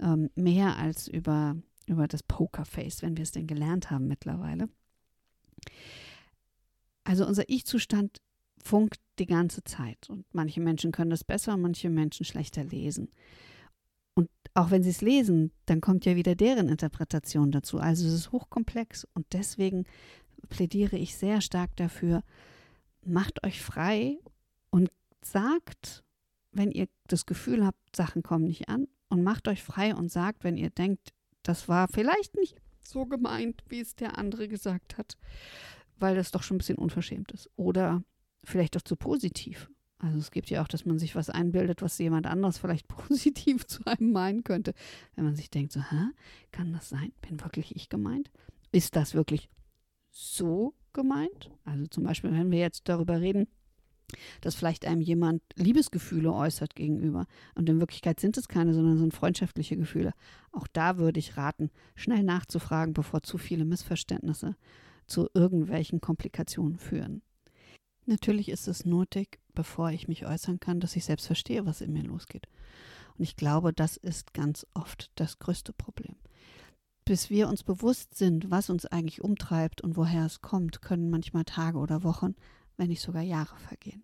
ähm, 0.00 0.30
mehr 0.34 0.76
als 0.76 1.08
über, 1.08 1.56
über 1.86 2.08
das 2.08 2.22
Pokerface, 2.22 3.02
wenn 3.02 3.16
wir 3.16 3.22
es 3.22 3.32
denn 3.32 3.46
gelernt 3.46 3.90
haben 3.90 4.08
mittlerweile. 4.08 4.68
Also 7.04 7.26
unser 7.26 7.48
Ich-Zustand 7.48 8.18
funkt 8.62 9.00
die 9.18 9.26
ganze 9.26 9.64
Zeit. 9.64 10.08
Und 10.08 10.24
manche 10.32 10.60
Menschen 10.60 10.92
können 10.92 11.10
das 11.10 11.24
besser 11.24 11.56
manche 11.56 11.90
Menschen 11.90 12.24
schlechter 12.24 12.64
lesen. 12.64 13.10
Auch 14.54 14.70
wenn 14.70 14.82
sie 14.82 14.90
es 14.90 15.00
lesen, 15.00 15.52
dann 15.66 15.80
kommt 15.80 16.04
ja 16.04 16.16
wieder 16.16 16.34
deren 16.34 16.68
Interpretation 16.68 17.52
dazu. 17.52 17.78
Also 17.78 18.06
es 18.06 18.14
ist 18.14 18.32
hochkomplex 18.32 19.06
und 19.14 19.26
deswegen 19.32 19.84
plädiere 20.48 20.96
ich 20.96 21.16
sehr 21.16 21.40
stark 21.40 21.76
dafür, 21.76 22.22
macht 23.04 23.44
euch 23.44 23.62
frei 23.62 24.18
und 24.70 24.90
sagt, 25.22 26.02
wenn 26.52 26.72
ihr 26.72 26.88
das 27.06 27.26
Gefühl 27.26 27.64
habt, 27.64 27.78
Sachen 27.94 28.22
kommen 28.22 28.44
nicht 28.44 28.68
an 28.68 28.88
und 29.08 29.22
macht 29.22 29.48
euch 29.48 29.62
frei 29.62 29.94
und 29.94 30.10
sagt, 30.10 30.44
wenn 30.44 30.56
ihr 30.56 30.70
denkt, 30.70 31.10
das 31.42 31.68
war 31.68 31.88
vielleicht 31.88 32.36
nicht 32.36 32.56
so 32.80 33.06
gemeint, 33.06 33.62
wie 33.68 33.80
es 33.80 33.94
der 33.94 34.18
andere 34.18 34.48
gesagt 34.48 34.98
hat, 34.98 35.16
weil 35.98 36.16
das 36.16 36.30
doch 36.30 36.42
schon 36.42 36.56
ein 36.56 36.58
bisschen 36.58 36.78
unverschämt 36.78 37.30
ist. 37.32 37.48
Oder 37.56 38.02
vielleicht 38.44 38.76
auch 38.76 38.82
zu 38.82 38.96
positiv. 38.96 39.70
Also 40.00 40.18
es 40.18 40.30
gibt 40.30 40.48
ja 40.48 40.62
auch, 40.62 40.68
dass 40.68 40.86
man 40.86 40.98
sich 40.98 41.14
was 41.14 41.28
einbildet, 41.28 41.82
was 41.82 41.98
jemand 41.98 42.26
anderes 42.26 42.58
vielleicht 42.58 42.88
positiv 42.88 43.66
zu 43.66 43.84
einem 43.86 44.12
meinen 44.12 44.44
könnte. 44.44 44.74
Wenn 45.14 45.24
man 45.24 45.36
sich 45.36 45.50
denkt, 45.50 45.72
so, 45.72 45.80
hä, 45.80 46.08
kann 46.52 46.72
das 46.72 46.88
sein? 46.88 47.12
Bin 47.20 47.40
wirklich 47.40 47.76
ich 47.76 47.88
gemeint? 47.88 48.30
Ist 48.72 48.96
das 48.96 49.14
wirklich 49.14 49.48
so 50.10 50.74
gemeint? 50.92 51.50
Also 51.64 51.86
zum 51.86 52.04
Beispiel, 52.04 52.32
wenn 52.32 52.50
wir 52.50 52.58
jetzt 52.58 52.88
darüber 52.88 53.20
reden, 53.20 53.46
dass 54.40 54.54
vielleicht 54.54 54.86
einem 54.86 55.02
jemand 55.02 55.42
Liebesgefühle 55.54 56.32
äußert 56.32 56.74
gegenüber. 56.74 57.26
Und 57.54 57.68
in 57.68 57.78
Wirklichkeit 57.78 58.18
sind 58.18 58.36
es 58.38 58.48
keine, 58.48 58.74
sondern 58.74 58.98
sind 58.98 59.14
freundschaftliche 59.14 59.76
Gefühle. 59.76 60.14
Auch 60.50 60.66
da 60.66 60.98
würde 60.98 61.20
ich 61.20 61.36
raten, 61.36 61.70
schnell 61.94 62.24
nachzufragen, 62.24 62.94
bevor 62.94 63.22
zu 63.22 63.38
viele 63.38 63.64
Missverständnisse 63.64 64.56
zu 65.06 65.28
irgendwelchen 65.34 66.00
Komplikationen 66.00 66.78
führen. 66.78 67.22
Natürlich 68.10 68.48
ist 68.48 68.66
es 68.66 68.84
nötig, 68.84 69.38
bevor 69.54 69.92
ich 69.92 70.08
mich 70.08 70.26
äußern 70.26 70.58
kann, 70.58 70.80
dass 70.80 70.96
ich 70.96 71.04
selbst 71.04 71.26
verstehe, 71.26 71.64
was 71.64 71.80
in 71.80 71.92
mir 71.92 72.02
losgeht. 72.02 72.48
Und 73.16 73.22
ich 73.22 73.36
glaube, 73.36 73.72
das 73.72 73.96
ist 73.96 74.34
ganz 74.34 74.66
oft 74.74 75.12
das 75.14 75.38
größte 75.38 75.72
Problem. 75.72 76.16
Bis 77.04 77.30
wir 77.30 77.46
uns 77.46 77.62
bewusst 77.62 78.16
sind, 78.16 78.50
was 78.50 78.68
uns 78.68 78.84
eigentlich 78.84 79.22
umtreibt 79.22 79.80
und 79.80 79.96
woher 79.96 80.26
es 80.26 80.40
kommt, 80.40 80.82
können 80.82 81.08
manchmal 81.08 81.44
Tage 81.44 81.78
oder 81.78 82.02
Wochen, 82.02 82.34
wenn 82.76 82.88
nicht 82.88 83.00
sogar 83.00 83.22
Jahre 83.22 83.56
vergehen. 83.60 84.02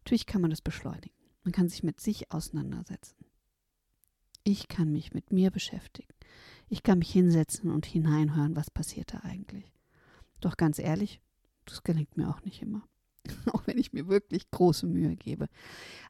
Natürlich 0.00 0.26
kann 0.26 0.42
man 0.42 0.50
das 0.50 0.60
beschleunigen. 0.60 1.16
Man 1.44 1.52
kann 1.52 1.70
sich 1.70 1.82
mit 1.82 2.00
sich 2.00 2.30
auseinandersetzen. 2.30 3.24
Ich 4.42 4.68
kann 4.68 4.92
mich 4.92 5.14
mit 5.14 5.32
mir 5.32 5.50
beschäftigen. 5.50 6.12
Ich 6.68 6.82
kann 6.82 6.98
mich 6.98 7.10
hinsetzen 7.10 7.70
und 7.70 7.86
hineinhören, 7.86 8.54
was 8.54 8.70
passiert 8.70 9.14
da 9.14 9.20
eigentlich. 9.20 9.72
Doch 10.40 10.58
ganz 10.58 10.78
ehrlich, 10.78 11.22
das 11.64 11.84
gelingt 11.84 12.18
mir 12.18 12.28
auch 12.28 12.42
nicht 12.42 12.60
immer. 12.60 12.86
auch 13.52 13.66
wenn 13.66 13.78
ich 13.78 13.92
mir 13.92 14.08
wirklich 14.08 14.50
große 14.50 14.86
Mühe 14.86 15.16
gebe. 15.16 15.48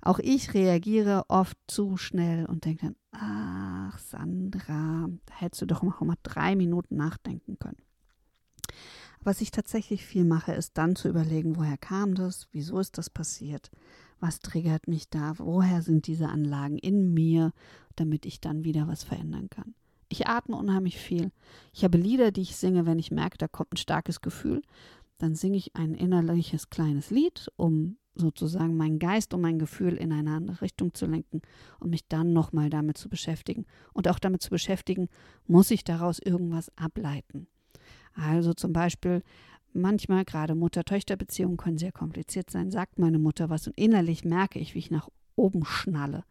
Auch 0.00 0.18
ich 0.18 0.54
reagiere 0.54 1.25
oft 1.28 1.56
zu 1.66 1.97
schnell 1.97 2.47
und 2.47 2.64
denke 2.64 2.87
dann, 2.87 2.97
ach 3.12 3.99
Sandra, 3.99 5.09
da 5.26 5.35
hättest 5.35 5.62
du 5.62 5.66
doch 5.66 5.83
noch 5.83 6.00
mal 6.00 6.16
drei 6.23 6.56
Minuten 6.56 6.97
nachdenken 6.97 7.59
können. 7.59 7.83
Was 9.21 9.40
ich 9.40 9.50
tatsächlich 9.50 10.04
viel 10.04 10.25
mache, 10.25 10.52
ist 10.52 10.76
dann 10.76 10.97
zu 10.97 11.09
überlegen, 11.09 11.56
woher 11.56 11.78
kam 11.78 12.14
das, 12.14 12.47
wieso 12.52 12.78
ist 12.78 12.99
das 12.99 13.09
passiert, 13.09 13.71
was 14.21 14.40
triggert 14.40 14.87
mich 14.87 15.09
da, 15.09 15.38
woher 15.38 15.80
sind 15.80 16.06
diese 16.06 16.28
Anlagen 16.28 16.78
in 16.78 17.14
mir, 17.14 17.52
damit 17.97 18.26
ich 18.26 18.40
dann 18.40 18.64
wieder 18.64 18.87
was 18.87 19.02
verändern 19.02 19.49
kann. 19.49 19.75
Ich 20.11 20.26
atme 20.26 20.56
unheimlich 20.56 20.99
viel. 20.99 21.33
Ich 21.73 21.85
habe 21.85 21.99
Lieder, 21.99 22.30
die 22.30 22.42
ich 22.42 22.56
singe, 22.56 22.87
wenn 22.87 22.99
ich 22.99 23.11
merke, 23.11 23.38
da 23.38 23.49
kommt 23.49 23.73
ein 23.73 23.78
starkes 23.78 24.21
Gefühl. 24.21 24.62
Dann 25.18 25.35
singe 25.35 25.56
ich 25.56 25.75
ein 25.76 25.94
innerliches 25.94 26.71
kleines 26.71 27.11
Lied, 27.11 27.49
um 27.56 27.97
sozusagen 28.14 28.76
meinen 28.76 28.99
Geist 28.99 29.35
und 29.35 29.40
mein 29.40 29.59
Gefühl 29.59 29.94
in 29.94 30.12
eine 30.12 30.33
andere 30.33 30.61
Richtung 30.61 30.94
zu 30.94 31.06
lenken 31.06 31.42
und 31.80 31.90
mich 31.90 32.06
dann 32.09 32.33
nochmal 32.33 32.71
damit 32.71 32.97
zu 32.97 33.09
beschäftigen. 33.09 33.66
Und 33.92 34.09
auch 34.09 34.18
damit 34.18 34.42
zu 34.42 34.50
beschäftigen, 34.50 35.09
muss 35.47 35.71
ich 35.71 35.85
daraus 35.85 36.18
irgendwas 36.18 36.71
ableiten. 36.76 37.49
Also 38.14 38.54
zum 38.54 38.73
Beispiel, 38.73 39.23
manchmal 39.73 40.25
gerade 40.25 40.54
Mutter-Töchter-Beziehungen 40.54 41.56
können 41.56 41.78
sehr 41.78 41.92
kompliziert 41.92 42.50
sein, 42.50 42.71
sagt 42.71 42.99
meine 42.99 43.18
Mutter 43.18 43.50
was 43.50 43.66
und 43.66 43.76
innerlich 43.76 44.25
merke 44.25 44.59
ich, 44.59 44.75
wie 44.75 44.78
ich 44.78 44.90
nach 44.90 45.09
oben 45.37 45.64
schnalle. 45.64 46.25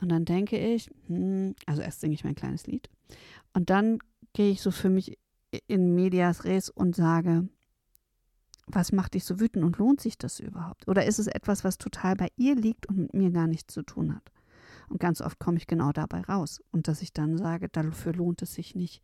Und 0.00 0.08
dann 0.08 0.24
denke 0.24 0.58
ich, 0.58 0.90
hm, 1.06 1.54
also 1.66 1.82
erst 1.82 2.00
singe 2.00 2.14
ich 2.14 2.24
mein 2.24 2.34
kleines 2.34 2.66
Lied. 2.66 2.88
Und 3.52 3.70
dann 3.70 3.98
gehe 4.32 4.50
ich 4.50 4.62
so 4.62 4.70
für 4.70 4.88
mich 4.88 5.18
in 5.66 5.94
Medias 5.94 6.44
Res 6.44 6.70
und 6.70 6.96
sage, 6.96 7.46
was 8.66 8.92
macht 8.92 9.14
dich 9.14 9.24
so 9.24 9.40
wütend 9.40 9.64
und 9.64 9.78
lohnt 9.78 10.00
sich 10.00 10.18
das 10.18 10.40
überhaupt? 10.40 10.86
Oder 10.88 11.04
ist 11.04 11.18
es 11.18 11.26
etwas, 11.26 11.64
was 11.64 11.78
total 11.78 12.16
bei 12.16 12.28
ihr 12.36 12.54
liegt 12.54 12.86
und 12.86 12.98
mit 12.98 13.14
mir 13.14 13.30
gar 13.30 13.46
nichts 13.46 13.74
zu 13.74 13.82
tun 13.82 14.14
hat? 14.14 14.30
Und 14.88 15.00
ganz 15.00 15.20
oft 15.20 15.38
komme 15.38 15.56
ich 15.56 15.66
genau 15.66 15.92
dabei 15.92 16.20
raus. 16.20 16.60
Und 16.70 16.88
dass 16.88 17.02
ich 17.02 17.12
dann 17.12 17.38
sage, 17.38 17.68
dafür 17.68 18.12
lohnt 18.12 18.42
es 18.42 18.54
sich 18.54 18.74
nicht, 18.74 19.02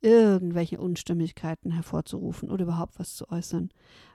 irgendwelche 0.00 0.80
Unstimmigkeiten 0.80 1.70
hervorzurufen 1.70 2.50
oder 2.50 2.64
überhaupt 2.64 2.98
was 2.98 3.14
zu 3.14 3.28
äußern, 3.30 3.70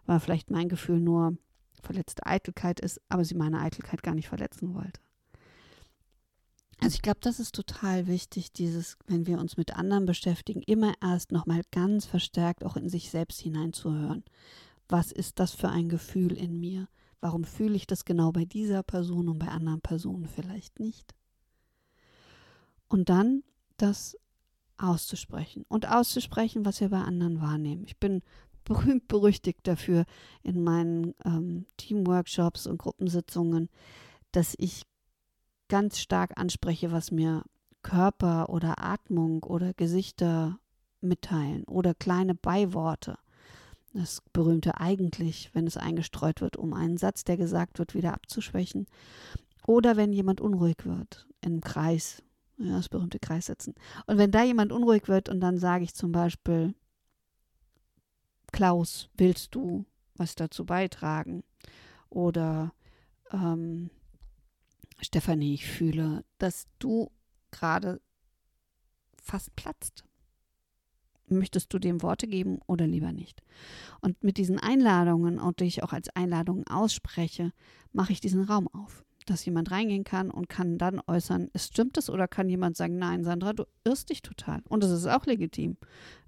weil 0.06 0.20
vielleicht 0.20 0.52
mein 0.52 0.70
Gefühl 0.70 1.00
nur 1.00 1.38
verletzte 1.82 2.26
Eitelkeit 2.26 2.80
ist, 2.80 3.00
aber 3.10 3.24
sie 3.24 3.36
meine 3.36 3.62
Eitelkeit 3.62 4.04
gar 4.04 4.16
nicht 4.16 4.28
verletzen 4.28 4.74
wollte. 4.74 5.00
Also 6.82 6.96
ich 6.96 7.02
glaube, 7.02 7.20
das 7.22 7.40
ist 7.40 7.56
total 7.56 8.08
wichtig, 8.08 8.52
dieses, 8.52 8.98
wenn 9.08 9.28
wir 9.28 9.40
uns 9.40 9.56
mit 9.56 9.76
anderen 9.76 10.06
beschäftigen, 10.06 10.62
immer 10.64 10.94
erst 11.02 11.32
nochmal 11.32 11.62
ganz 11.72 12.06
verstärkt 12.06 12.66
auch 12.66 12.76
in 12.76 12.90
sich 12.90 13.10
selbst 13.10 13.40
hineinzuhören. 13.40 14.24
Was 14.88 15.12
ist 15.12 15.40
das 15.40 15.52
für 15.52 15.70
ein 15.70 15.90
Gefühl 15.90 16.34
in 16.34 16.60
mir? 16.60 16.88
Warum 17.22 17.44
fühle 17.44 17.76
ich 17.76 17.88
das 17.88 18.06
genau 18.06 18.32
bei 18.32 18.46
dieser 18.46 18.84
Person 18.84 19.30
und 19.30 19.40
bei 19.40 19.48
anderen 19.48 19.82
Personen 19.82 20.28
vielleicht 20.28 20.80
nicht? 20.80 21.16
Und 22.88 23.10
dann 23.10 23.44
das 23.78 24.18
auszusprechen 24.78 25.66
und 25.68 25.90
auszusprechen, 25.90 26.66
was 26.66 26.82
wir 26.82 26.90
bei 26.90 27.02
anderen 27.02 27.42
wahrnehmen. 27.42 27.84
Ich 27.86 27.98
bin 27.98 28.22
berühmt 28.64 29.08
berüchtigt 29.08 29.68
dafür 29.68 30.06
in 30.44 30.64
meinen 30.64 31.16
ähm, 31.24 31.66
Teamworkshops 31.78 32.68
und 32.68 32.78
Gruppensitzungen, 32.78 33.70
dass 34.32 34.56
ich 34.58 34.84
ganz 35.68 36.00
stark 36.00 36.38
anspreche, 36.38 36.92
was 36.92 37.12
mir 37.12 37.44
Körper 37.82 38.50
oder 38.50 38.84
Atmung 38.84 39.44
oder 39.44 39.74
Gesichter 39.74 40.60
mitteilen 41.02 41.64
oder 41.66 41.94
kleine 41.94 42.36
Beiworte. 42.36 43.18
Das 43.96 44.22
berühmte 44.34 44.78
eigentlich, 44.78 45.52
wenn 45.54 45.68
es 45.68 45.78
eingestreut 45.78 46.42
wird, 46.42 46.58
um 46.58 46.74
einen 46.74 46.98
Satz, 46.98 47.24
der 47.24 47.38
gesagt 47.38 47.80
wird, 47.80 47.94
wieder 47.94 48.14
abzuschwächen. 48.14 48.88
Oder 49.66 49.96
wenn 49.96 50.12
jemand 50.12 50.42
unruhig 50.42 50.80
wird 50.84 51.30
im 51.40 51.62
Kreis, 51.62 52.22
ja, 52.58 52.76
das 52.76 52.90
berühmte 52.90 53.20
Kreissetzen. 53.20 53.74
Und 54.06 54.18
wenn 54.18 54.32
da 54.32 54.44
jemand 54.44 54.74
unruhig 54.74 55.08
wird 55.08 55.30
und 55.30 55.40
dann 55.40 55.58
sage 55.58 55.86
ich 55.86 55.96
zum 55.96 56.12
Beispiel, 56.12 56.76
Klaus, 58.52 59.10
willst 59.16 59.56
du 59.56 59.86
was 60.16 60.36
dazu 60.36 60.66
beitragen? 60.66 61.46
Oder 62.10 62.74
ähm, 63.32 63.90
Stefanie, 65.02 65.54
ich 65.54 65.66
fühle, 65.66 66.26
dass 66.38 66.68
du 66.80 67.12
gerade 67.52 68.02
fast 69.22 69.56
platzt. 69.56 70.05
Möchtest 71.28 71.74
du 71.74 71.80
dem 71.80 72.02
Worte 72.04 72.28
geben 72.28 72.60
oder 72.68 72.86
lieber 72.86 73.12
nicht? 73.12 73.42
Und 74.02 74.24
mit 74.24 74.38
diesen 74.38 74.60
Einladungen, 74.60 75.40
und 75.40 75.60
die 75.60 75.66
ich 75.66 75.84
auch 75.84 75.94
als 75.94 76.10
Einladungen 76.16 76.68
ausspreche, 76.68 77.52
mache 77.94 78.12
ich 78.12 78.22
diesen 78.22 78.44
Raum 78.44 78.68
auf, 78.68 79.04
dass 79.26 79.46
jemand 79.46 79.72
reingehen 79.72 80.04
kann 80.04 80.30
und 80.30 80.50
kann 80.50 80.78
dann 80.78 81.02
äußern, 81.08 81.50
es 81.54 81.68
stimmt 81.68 81.98
es 81.98 82.10
oder 82.10 82.28
kann 82.28 82.50
jemand 82.50 82.78
sagen, 82.78 82.98
nein, 82.98 83.24
Sandra, 83.24 83.54
du 83.54 83.66
irrst 83.84 84.10
dich 84.10 84.22
total. 84.22 84.62
Und 84.70 84.84
das 84.84 84.92
ist 84.92 85.08
auch 85.08 85.26
legitim. 85.26 85.78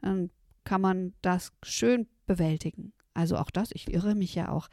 Dann 0.01 0.31
kann 0.63 0.81
man 0.81 1.13
das 1.21 1.51
schön 1.63 2.07
bewältigen. 2.25 2.93
Also 3.13 3.37
auch 3.37 3.51
das, 3.51 3.69
ich 3.71 3.93
irre 3.93 4.15
mich 4.15 4.33
ja 4.35 4.49
auch. 4.49 4.67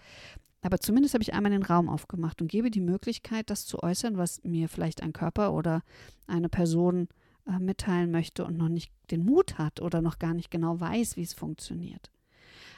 Aber 0.62 0.78
zumindest 0.78 1.12
habe 1.12 1.22
ich 1.22 1.34
einmal 1.34 1.52
den 1.52 1.62
Raum 1.62 1.90
aufgemacht 1.90 2.40
und 2.40 2.50
gebe 2.50 2.70
die 2.70 2.80
Möglichkeit, 2.80 3.50
das 3.50 3.66
zu 3.66 3.82
äußern, 3.82 4.16
was 4.16 4.42
mir 4.44 4.70
vielleicht 4.70 5.02
ein 5.02 5.12
Körper 5.12 5.52
oder 5.52 5.82
eine 6.26 6.48
Person 6.48 7.08
äh, 7.08 7.23
mitteilen 7.58 8.10
möchte 8.10 8.44
und 8.44 8.56
noch 8.56 8.68
nicht 8.68 8.92
den 9.10 9.24
Mut 9.24 9.58
hat 9.58 9.80
oder 9.80 10.00
noch 10.02 10.18
gar 10.18 10.34
nicht 10.34 10.50
genau 10.50 10.80
weiß, 10.80 11.16
wie 11.16 11.22
es 11.22 11.34
funktioniert. 11.34 12.10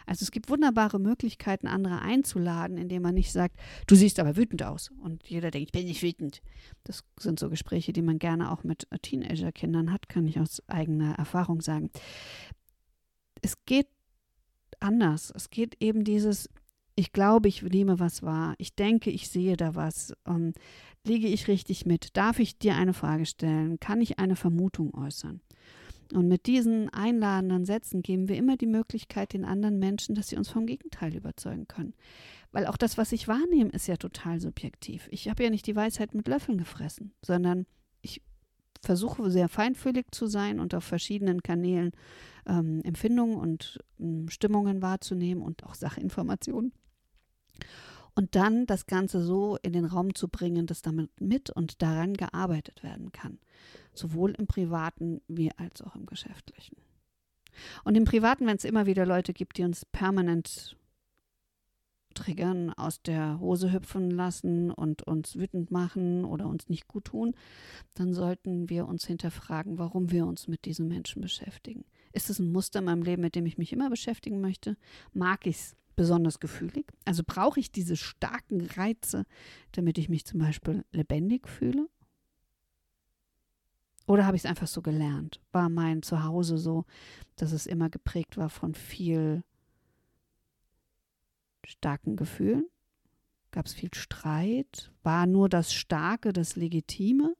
Also 0.06 0.23
es 0.23 0.30
gibt 0.30 0.49
wunderbare 0.49 1.00
Möglichkeiten, 1.00 1.66
andere 1.66 2.00
einzuladen, 2.00 2.76
indem 2.76 3.02
man 3.02 3.14
nicht 3.14 3.32
sagt, 3.32 3.56
du 3.88 3.96
siehst 3.96 4.20
aber 4.20 4.37
wütend 4.37 4.62
aus. 4.62 4.92
Und 5.02 5.28
jeder 5.28 5.50
denkt, 5.50 5.68
ich 5.68 5.73
bin 5.73 5.87
nicht 5.87 6.02
wütend. 6.02 6.42
Das 6.85 7.02
sind 7.18 7.40
so 7.40 7.50
Gespräche, 7.50 7.92
die 7.92 8.02
man 8.02 8.20
gerne 8.20 8.52
auch 8.52 8.62
mit 8.62 8.87
Teenager-Kindern 9.02 9.92
hat, 9.92 10.08
kann 10.08 10.28
ich 10.28 10.38
aus 10.38 10.62
eigener 10.68 11.14
Erfahrung 11.16 11.61
sagen. 11.61 11.90
Es 13.42 13.64
geht 13.66 13.88
anders. 14.78 15.32
Es 15.35 15.50
geht 15.50 15.76
eben 15.82 16.04
dieses, 16.04 16.49
ich 16.94 17.12
glaube, 17.12 17.49
ich 17.49 17.62
nehme 17.62 17.99
was 17.99 18.23
wahr. 18.23 18.54
Ich 18.58 18.75
denke, 18.75 19.11
ich 19.11 19.28
sehe 19.28 19.56
da 19.56 19.75
was. 19.75 20.14
Ähm, 20.26 20.52
liege 21.06 21.28
ich 21.28 21.48
richtig 21.48 21.86
mit? 21.86 22.16
Darf 22.16 22.38
ich 22.38 22.58
dir 22.58 22.76
eine 22.76 22.92
Frage 22.92 23.26
stellen? 23.26 23.80
Kann 23.80 24.00
ich 24.00 24.18
eine 24.18 24.36
Vermutung 24.36 24.94
äußern? 24.94 25.40
Und 26.12 26.28
mit 26.28 26.46
diesen 26.46 26.88
einladenden 26.90 27.64
Sätzen 27.64 28.02
geben 28.02 28.28
wir 28.28 28.36
immer 28.36 28.56
die 28.56 28.66
Möglichkeit 28.66 29.32
den 29.32 29.44
anderen 29.44 29.78
Menschen, 29.78 30.14
dass 30.14 30.28
sie 30.28 30.36
uns 30.36 30.48
vom 30.48 30.66
Gegenteil 30.66 31.16
überzeugen 31.16 31.66
können. 31.66 31.94
Weil 32.52 32.66
auch 32.66 32.76
das, 32.76 32.96
was 32.96 33.12
ich 33.12 33.26
wahrnehme, 33.26 33.70
ist 33.70 33.88
ja 33.88 33.96
total 33.96 34.40
subjektiv. 34.40 35.08
Ich 35.10 35.28
habe 35.28 35.42
ja 35.42 35.50
nicht 35.50 35.66
die 35.66 35.75
Weisheit 35.75 36.14
mit 36.14 36.28
Löffeln 36.28 36.58
gefressen, 36.58 37.12
sondern 37.22 37.66
ich 38.02 38.22
versuche 38.82 39.30
sehr 39.30 39.48
feinfühlig 39.48 40.06
zu 40.12 40.26
sein 40.26 40.60
und 40.60 40.75
auf 40.75 40.84
verschiedenen 40.84 41.42
Kanälen 41.42 41.90
ähm, 42.46 42.82
Empfindungen 42.84 43.36
und 43.36 43.80
ähm, 43.98 44.28
Stimmungen 44.28 44.82
wahrzunehmen 44.82 45.42
und 45.42 45.64
auch 45.64 45.75
Sachinformationen. 45.75 46.72
Und 48.16 48.35
dann 48.35 48.66
das 48.66 48.87
Ganze 48.87 49.23
so 49.23 49.58
in 49.62 49.73
den 49.73 49.85
Raum 49.85 50.14
zu 50.14 50.26
bringen, 50.26 50.66
dass 50.66 50.82
damit 50.82 51.20
mit 51.20 51.50
und 51.50 51.82
daran 51.82 52.14
gearbeitet 52.14 52.82
werden 52.82 53.12
kann 53.12 53.38
sowohl 53.99 54.32
im 54.32 54.46
privaten 54.46 55.20
wie 55.28 55.50
als 55.52 55.82
auch 55.82 55.94
im 55.94 56.06
geschäftlichen. 56.06 56.76
Und 57.85 57.96
im 57.96 58.04
privaten, 58.04 58.46
wenn 58.46 58.56
es 58.56 58.64
immer 58.64 58.87
wieder 58.87 59.06
Leute 59.06 59.32
gibt, 59.32 59.56
die 59.56 59.64
uns 59.64 59.85
permanent 59.85 60.76
triggern, 62.14 62.73
aus 62.73 63.02
der 63.02 63.40
Hose 63.40 63.73
hüpfen 63.73 64.11
lassen 64.11 64.70
und 64.70 65.02
uns 65.02 65.37
wütend 65.37 65.70
machen 65.70 66.25
oder 66.25 66.46
uns 66.46 66.68
nicht 66.68 66.88
gut 66.88 67.06
tun, 67.06 67.35
dann 67.94 68.14
sollten 68.14 68.70
wir 68.70 68.87
uns 68.87 69.06
hinterfragen, 69.06 69.78
warum 69.78 70.11
wir 70.11 70.26
uns 70.26 70.49
mit 70.49 70.64
diesen 70.64 70.88
Menschen 70.88 71.20
beschäftigen. 71.20 71.85
Ist 72.12 72.30
es 72.30 72.38
ein 72.38 72.52
Muster 72.52 72.78
in 72.78 72.87
meinem 72.87 73.02
Leben, 73.02 73.23
mit 73.23 73.35
dem 73.35 73.44
ich 73.44 73.58
mich 73.58 73.73
immer 73.73 73.90
beschäftigen 73.90 74.40
möchte? 74.40 74.76
Mag 75.12 75.46
ich 75.46 75.56
es 75.56 75.76
besonders 75.97 76.38
gefühlig? 76.38 76.87
Also 77.05 77.23
brauche 77.26 77.59
ich 77.59 77.73
diese 77.73 77.97
starken 77.97 78.61
Reize, 78.61 79.25
damit 79.73 79.99
ich 79.99 80.09
mich 80.09 80.25
zum 80.25 80.38
Beispiel 80.38 80.85
lebendig 80.93 81.49
fühle? 81.49 81.88
Oder 84.07 84.25
habe 84.25 84.37
ich 84.37 84.45
es 84.45 84.49
einfach 84.50 84.69
so 84.69 84.83
gelernt? 84.83 85.41
War 85.50 85.69
mein 85.69 86.03
Zuhause 86.03 86.59
so, 86.59 86.85
dass 87.35 87.53
es 87.53 87.67
immer 87.67 87.91
geprägt 87.91 88.37
war 88.37 88.49
von 88.49 88.75
viel 88.75 89.43
starken 91.65 92.15
Gefühlen? 92.15 92.67
Gab 93.50 93.67
es 93.67 93.75
viel 93.75 93.93
Streit? 93.95 94.93
War 95.03 95.26
nur 95.26 95.49
das 95.49 95.73
Starke 95.73 96.33
das 96.33 96.55
Legitime? 96.57 97.35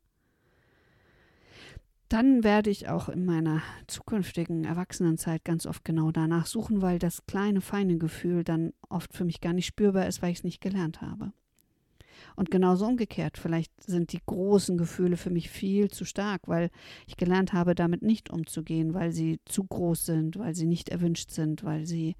Dann 2.09 2.45
werde 2.45 2.71
ich 2.71 2.89
auch 2.89 3.09
in 3.09 3.25
meiner 3.25 3.63
zukünftigen 3.89 4.65
Erwachsenenzeit 4.65 5.45
ganz 5.45 5.67
oft 5.67 5.85
genau 5.85 6.13
danach 6.13 6.47
suchen, 6.47 6.81
weil 6.81 7.01
das 7.01 7.27
kleine, 7.27 7.61
feine 7.61 7.99
Gefühl 7.99 8.45
dann 8.45 8.73
oft 8.89 9.13
für 9.13 9.25
mich 9.25 9.41
gar 9.41 9.53
nicht 9.53 9.67
spürbar 9.67 10.07
ist, 10.07 10.23
weil 10.23 10.31
ich 10.31 10.39
es 10.39 10.45
nicht 10.45 10.61
gelernt 10.61 11.01
habe. 11.01 11.33
Und 12.37 12.51
genauso 12.51 12.87
umgekehrt, 12.87 13.39
vielleicht 13.39 13.73
sind 13.83 14.13
die 14.13 14.21
großen 14.25 14.79
Gefühle 14.79 15.17
für 15.17 15.31
mich 15.31 15.51
viel 15.51 15.91
zu 15.91 16.05
stark, 16.05 16.43
weil 16.47 16.71
ich 17.07 17.17
gelernt 17.17 17.53
habe, 17.53 17.75
damit 17.75 18.03
nicht 18.03 18.31
umzugehen, 18.31 18.95
weil 18.95 19.11
sie 19.11 19.41
zu 19.45 19.65
groß 19.65 20.07
sind, 20.07 20.39
weil 20.39 20.55
sie 20.55 20.67
nicht 20.67 20.91
erwünscht 20.91 21.31
sind, 21.31 21.65
weil 21.65 21.87
sie 21.87 22.15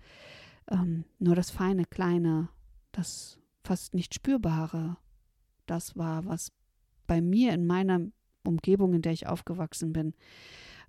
ähm, 0.69 1.05
nur 1.19 1.35
das 1.35 1.51
feine, 1.51 1.85
kleine, 1.85 2.49
das 2.93 3.39
fast 3.63 3.95
nicht 3.95 4.15
spürbare, 4.15 4.97
das 5.67 5.97
war, 5.97 6.25
was 6.25 6.53
bei 7.07 7.21
mir 7.21 7.53
in 7.53 7.67
meiner 7.67 8.01
Umgebung, 8.47 8.95
in 8.95 9.03
der 9.03 9.13
ich 9.13 9.27
aufgewachsen 9.27 9.93
bin, 9.93 10.15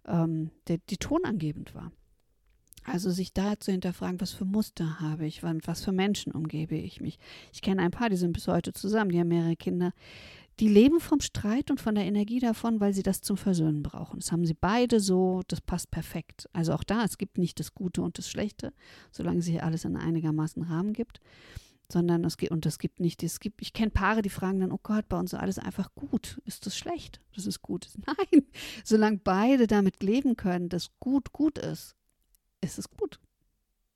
ähm, 0.05 0.51
der, 0.67 0.77
die 0.89 0.97
tonangebend 0.97 1.75
war. 1.75 1.91
Also 2.83 3.11
sich 3.11 3.33
da 3.33 3.59
zu 3.59 3.71
hinterfragen, 3.71 4.21
was 4.21 4.31
für 4.31 4.45
Muster 4.45 5.01
habe 5.01 5.25
ich, 5.25 5.43
was 5.43 5.83
für 5.83 5.91
Menschen 5.91 6.31
umgebe 6.31 6.75
ich 6.75 7.01
mich. 7.01 7.19
Ich 7.51 7.61
kenne 7.61 7.81
ein 7.81 7.91
paar, 7.91 8.09
die 8.09 8.15
sind 8.15 8.31
bis 8.31 8.47
heute 8.47 8.71
zusammen, 8.71 9.11
die 9.11 9.19
haben 9.19 9.27
mehrere 9.27 9.57
Kinder. 9.57 9.91
Die 10.61 10.69
leben 10.69 11.01
vom 11.01 11.19
Streit 11.19 11.69
und 11.69 11.81
von 11.81 11.95
der 11.95 12.05
Energie 12.05 12.39
davon, 12.39 12.79
weil 12.79 12.93
sie 12.93 13.03
das 13.03 13.21
zum 13.21 13.35
Versöhnen 13.35 13.83
brauchen. 13.83 14.19
Das 14.19 14.31
haben 14.31 14.45
sie 14.45 14.55
beide 14.55 15.01
so, 15.01 15.41
das 15.49 15.59
passt 15.61 15.91
perfekt. 15.91 16.49
Also 16.53 16.73
auch 16.73 16.83
da, 16.83 17.03
es 17.03 17.17
gibt 17.17 17.37
nicht 17.37 17.59
das 17.59 17.75
Gute 17.75 18.01
und 18.01 18.17
das 18.17 18.29
Schlechte, 18.29 18.73
solange 19.11 19.41
sich 19.41 19.61
alles 19.61 19.83
in 19.83 19.97
einigermaßen 19.97 20.63
Rahmen 20.63 20.93
gibt 20.93 21.19
sondern 21.91 22.23
es 22.25 22.37
gibt, 22.37 22.51
und 22.51 22.65
es 22.65 22.79
gibt 22.79 22.99
nicht, 22.99 23.23
es 23.23 23.39
gibt, 23.39 23.61
ich 23.61 23.73
kenne 23.73 23.91
Paare, 23.91 24.21
die 24.21 24.29
fragen 24.29 24.59
dann, 24.59 24.71
oh 24.71 24.79
Gott, 24.81 25.07
bei 25.07 25.17
uns 25.17 25.33
ist 25.33 25.39
alles 25.39 25.59
einfach 25.59 25.93
gut. 25.95 26.41
Ist 26.45 26.65
das 26.65 26.77
schlecht? 26.77 27.21
Das 27.35 27.45
ist 27.45 27.61
gut. 27.61 27.87
Nein, 28.05 28.43
solange 28.83 29.17
beide 29.17 29.67
damit 29.67 30.03
leben 30.03 30.35
können, 30.35 30.69
dass 30.69 30.89
gut 30.99 31.31
gut 31.31 31.57
ist, 31.57 31.95
ist 32.61 32.77
es 32.77 32.89
gut. 32.89 33.19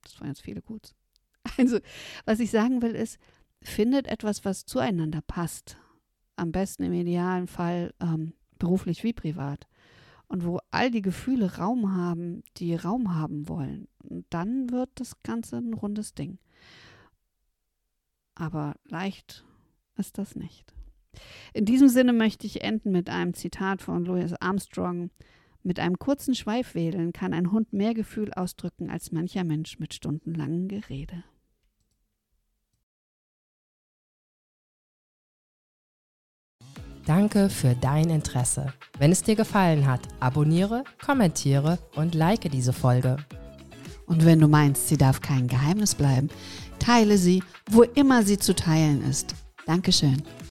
Das 0.04 0.19
waren 0.19 0.30
jetzt 0.30 0.41
viele 0.41 0.62
Guts. 0.62 0.95
Also, 1.58 1.80
was 2.25 2.39
ich 2.39 2.51
sagen 2.51 2.84
will, 2.84 2.95
ist, 2.95 3.17
findet 3.63 4.08
etwas, 4.08 4.45
was 4.45 4.65
zueinander 4.65 5.21
passt. 5.21 5.75
Am 6.36 6.51
besten 6.51 6.84
im 6.84 6.93
idealen 6.93 7.47
Fall 7.47 7.93
ähm, 7.99 8.34
beruflich 8.60 9.04
wie 9.04 9.13
privat. 9.13 9.67
Und 10.27 10.45
wo 10.45 10.60
all 10.69 10.91
die 10.91 11.01
Gefühle 11.01 11.58
Raum 11.58 11.93
haben, 11.93 12.43
die 12.58 12.75
Raum 12.75 13.15
haben 13.15 13.49
wollen. 13.49 13.88
Und 13.97 14.25
dann 14.30 14.69
wird 14.69 14.91
das 14.95 15.21
Ganze 15.23 15.58
ein 15.58 15.73
rundes 15.73 16.13
Ding. 16.13 16.38
Aber 18.36 18.76
leicht 18.86 19.44
ist 19.98 20.17
das 20.17 20.36
nicht. 20.36 20.74
In 21.54 21.65
diesem 21.65 21.89
Sinne 21.89 22.13
möchte 22.13 22.48
ich 22.48 22.62
enden 22.62 22.91
mit 22.91 23.10
einem 23.10 23.34
Zitat 23.34 23.82
von 23.82 24.06
Louis 24.06 24.34
Armstrong. 24.39 25.12
Mit 25.63 25.80
einem 25.80 26.00
kurzen 26.00 26.34
Schweifwedeln 26.34 27.13
kann 27.13 27.34
ein 27.34 27.52
Hund 27.52 27.74
mehr 27.74 27.94
Gefühl 27.94 28.34
ausdrücken 28.34 28.89
als 28.89 29.12
mancher 29.12 29.44
Mensch 29.44 29.78
mit 29.80 29.94
stundenlangem 29.94 30.67
Gerede. 30.67 31.24
Danke 37.06 37.50
für 37.50 37.76
dein 37.76 38.10
Interesse. 38.10 38.74
Wenn 39.00 39.12
es 39.12 39.24
dir 39.24 39.36
gefallen 39.36 39.88
hat, 39.88 40.02
abonniere, 40.20 40.84
kommentiere 41.04 41.80
und 41.96 42.15
like 42.15 42.50
diese 42.52 42.74
Folge. 42.74 43.17
Und 44.06 44.26
wenn 44.26 44.39
du 44.39 44.48
meinst, 44.48 44.88
sie 44.88 44.98
darf 44.98 45.22
kein 45.22 45.48
Geheimnis 45.48 45.96
bleiben, 45.96 46.30
teile 46.82 47.17
sie, 47.17 47.44
wo 47.70 47.84
immer 47.84 48.24
sie 48.24 48.38
zu 48.38 48.56
teilen 48.56 49.04
ist. 49.10 49.36
Dankeschön. 49.65 50.22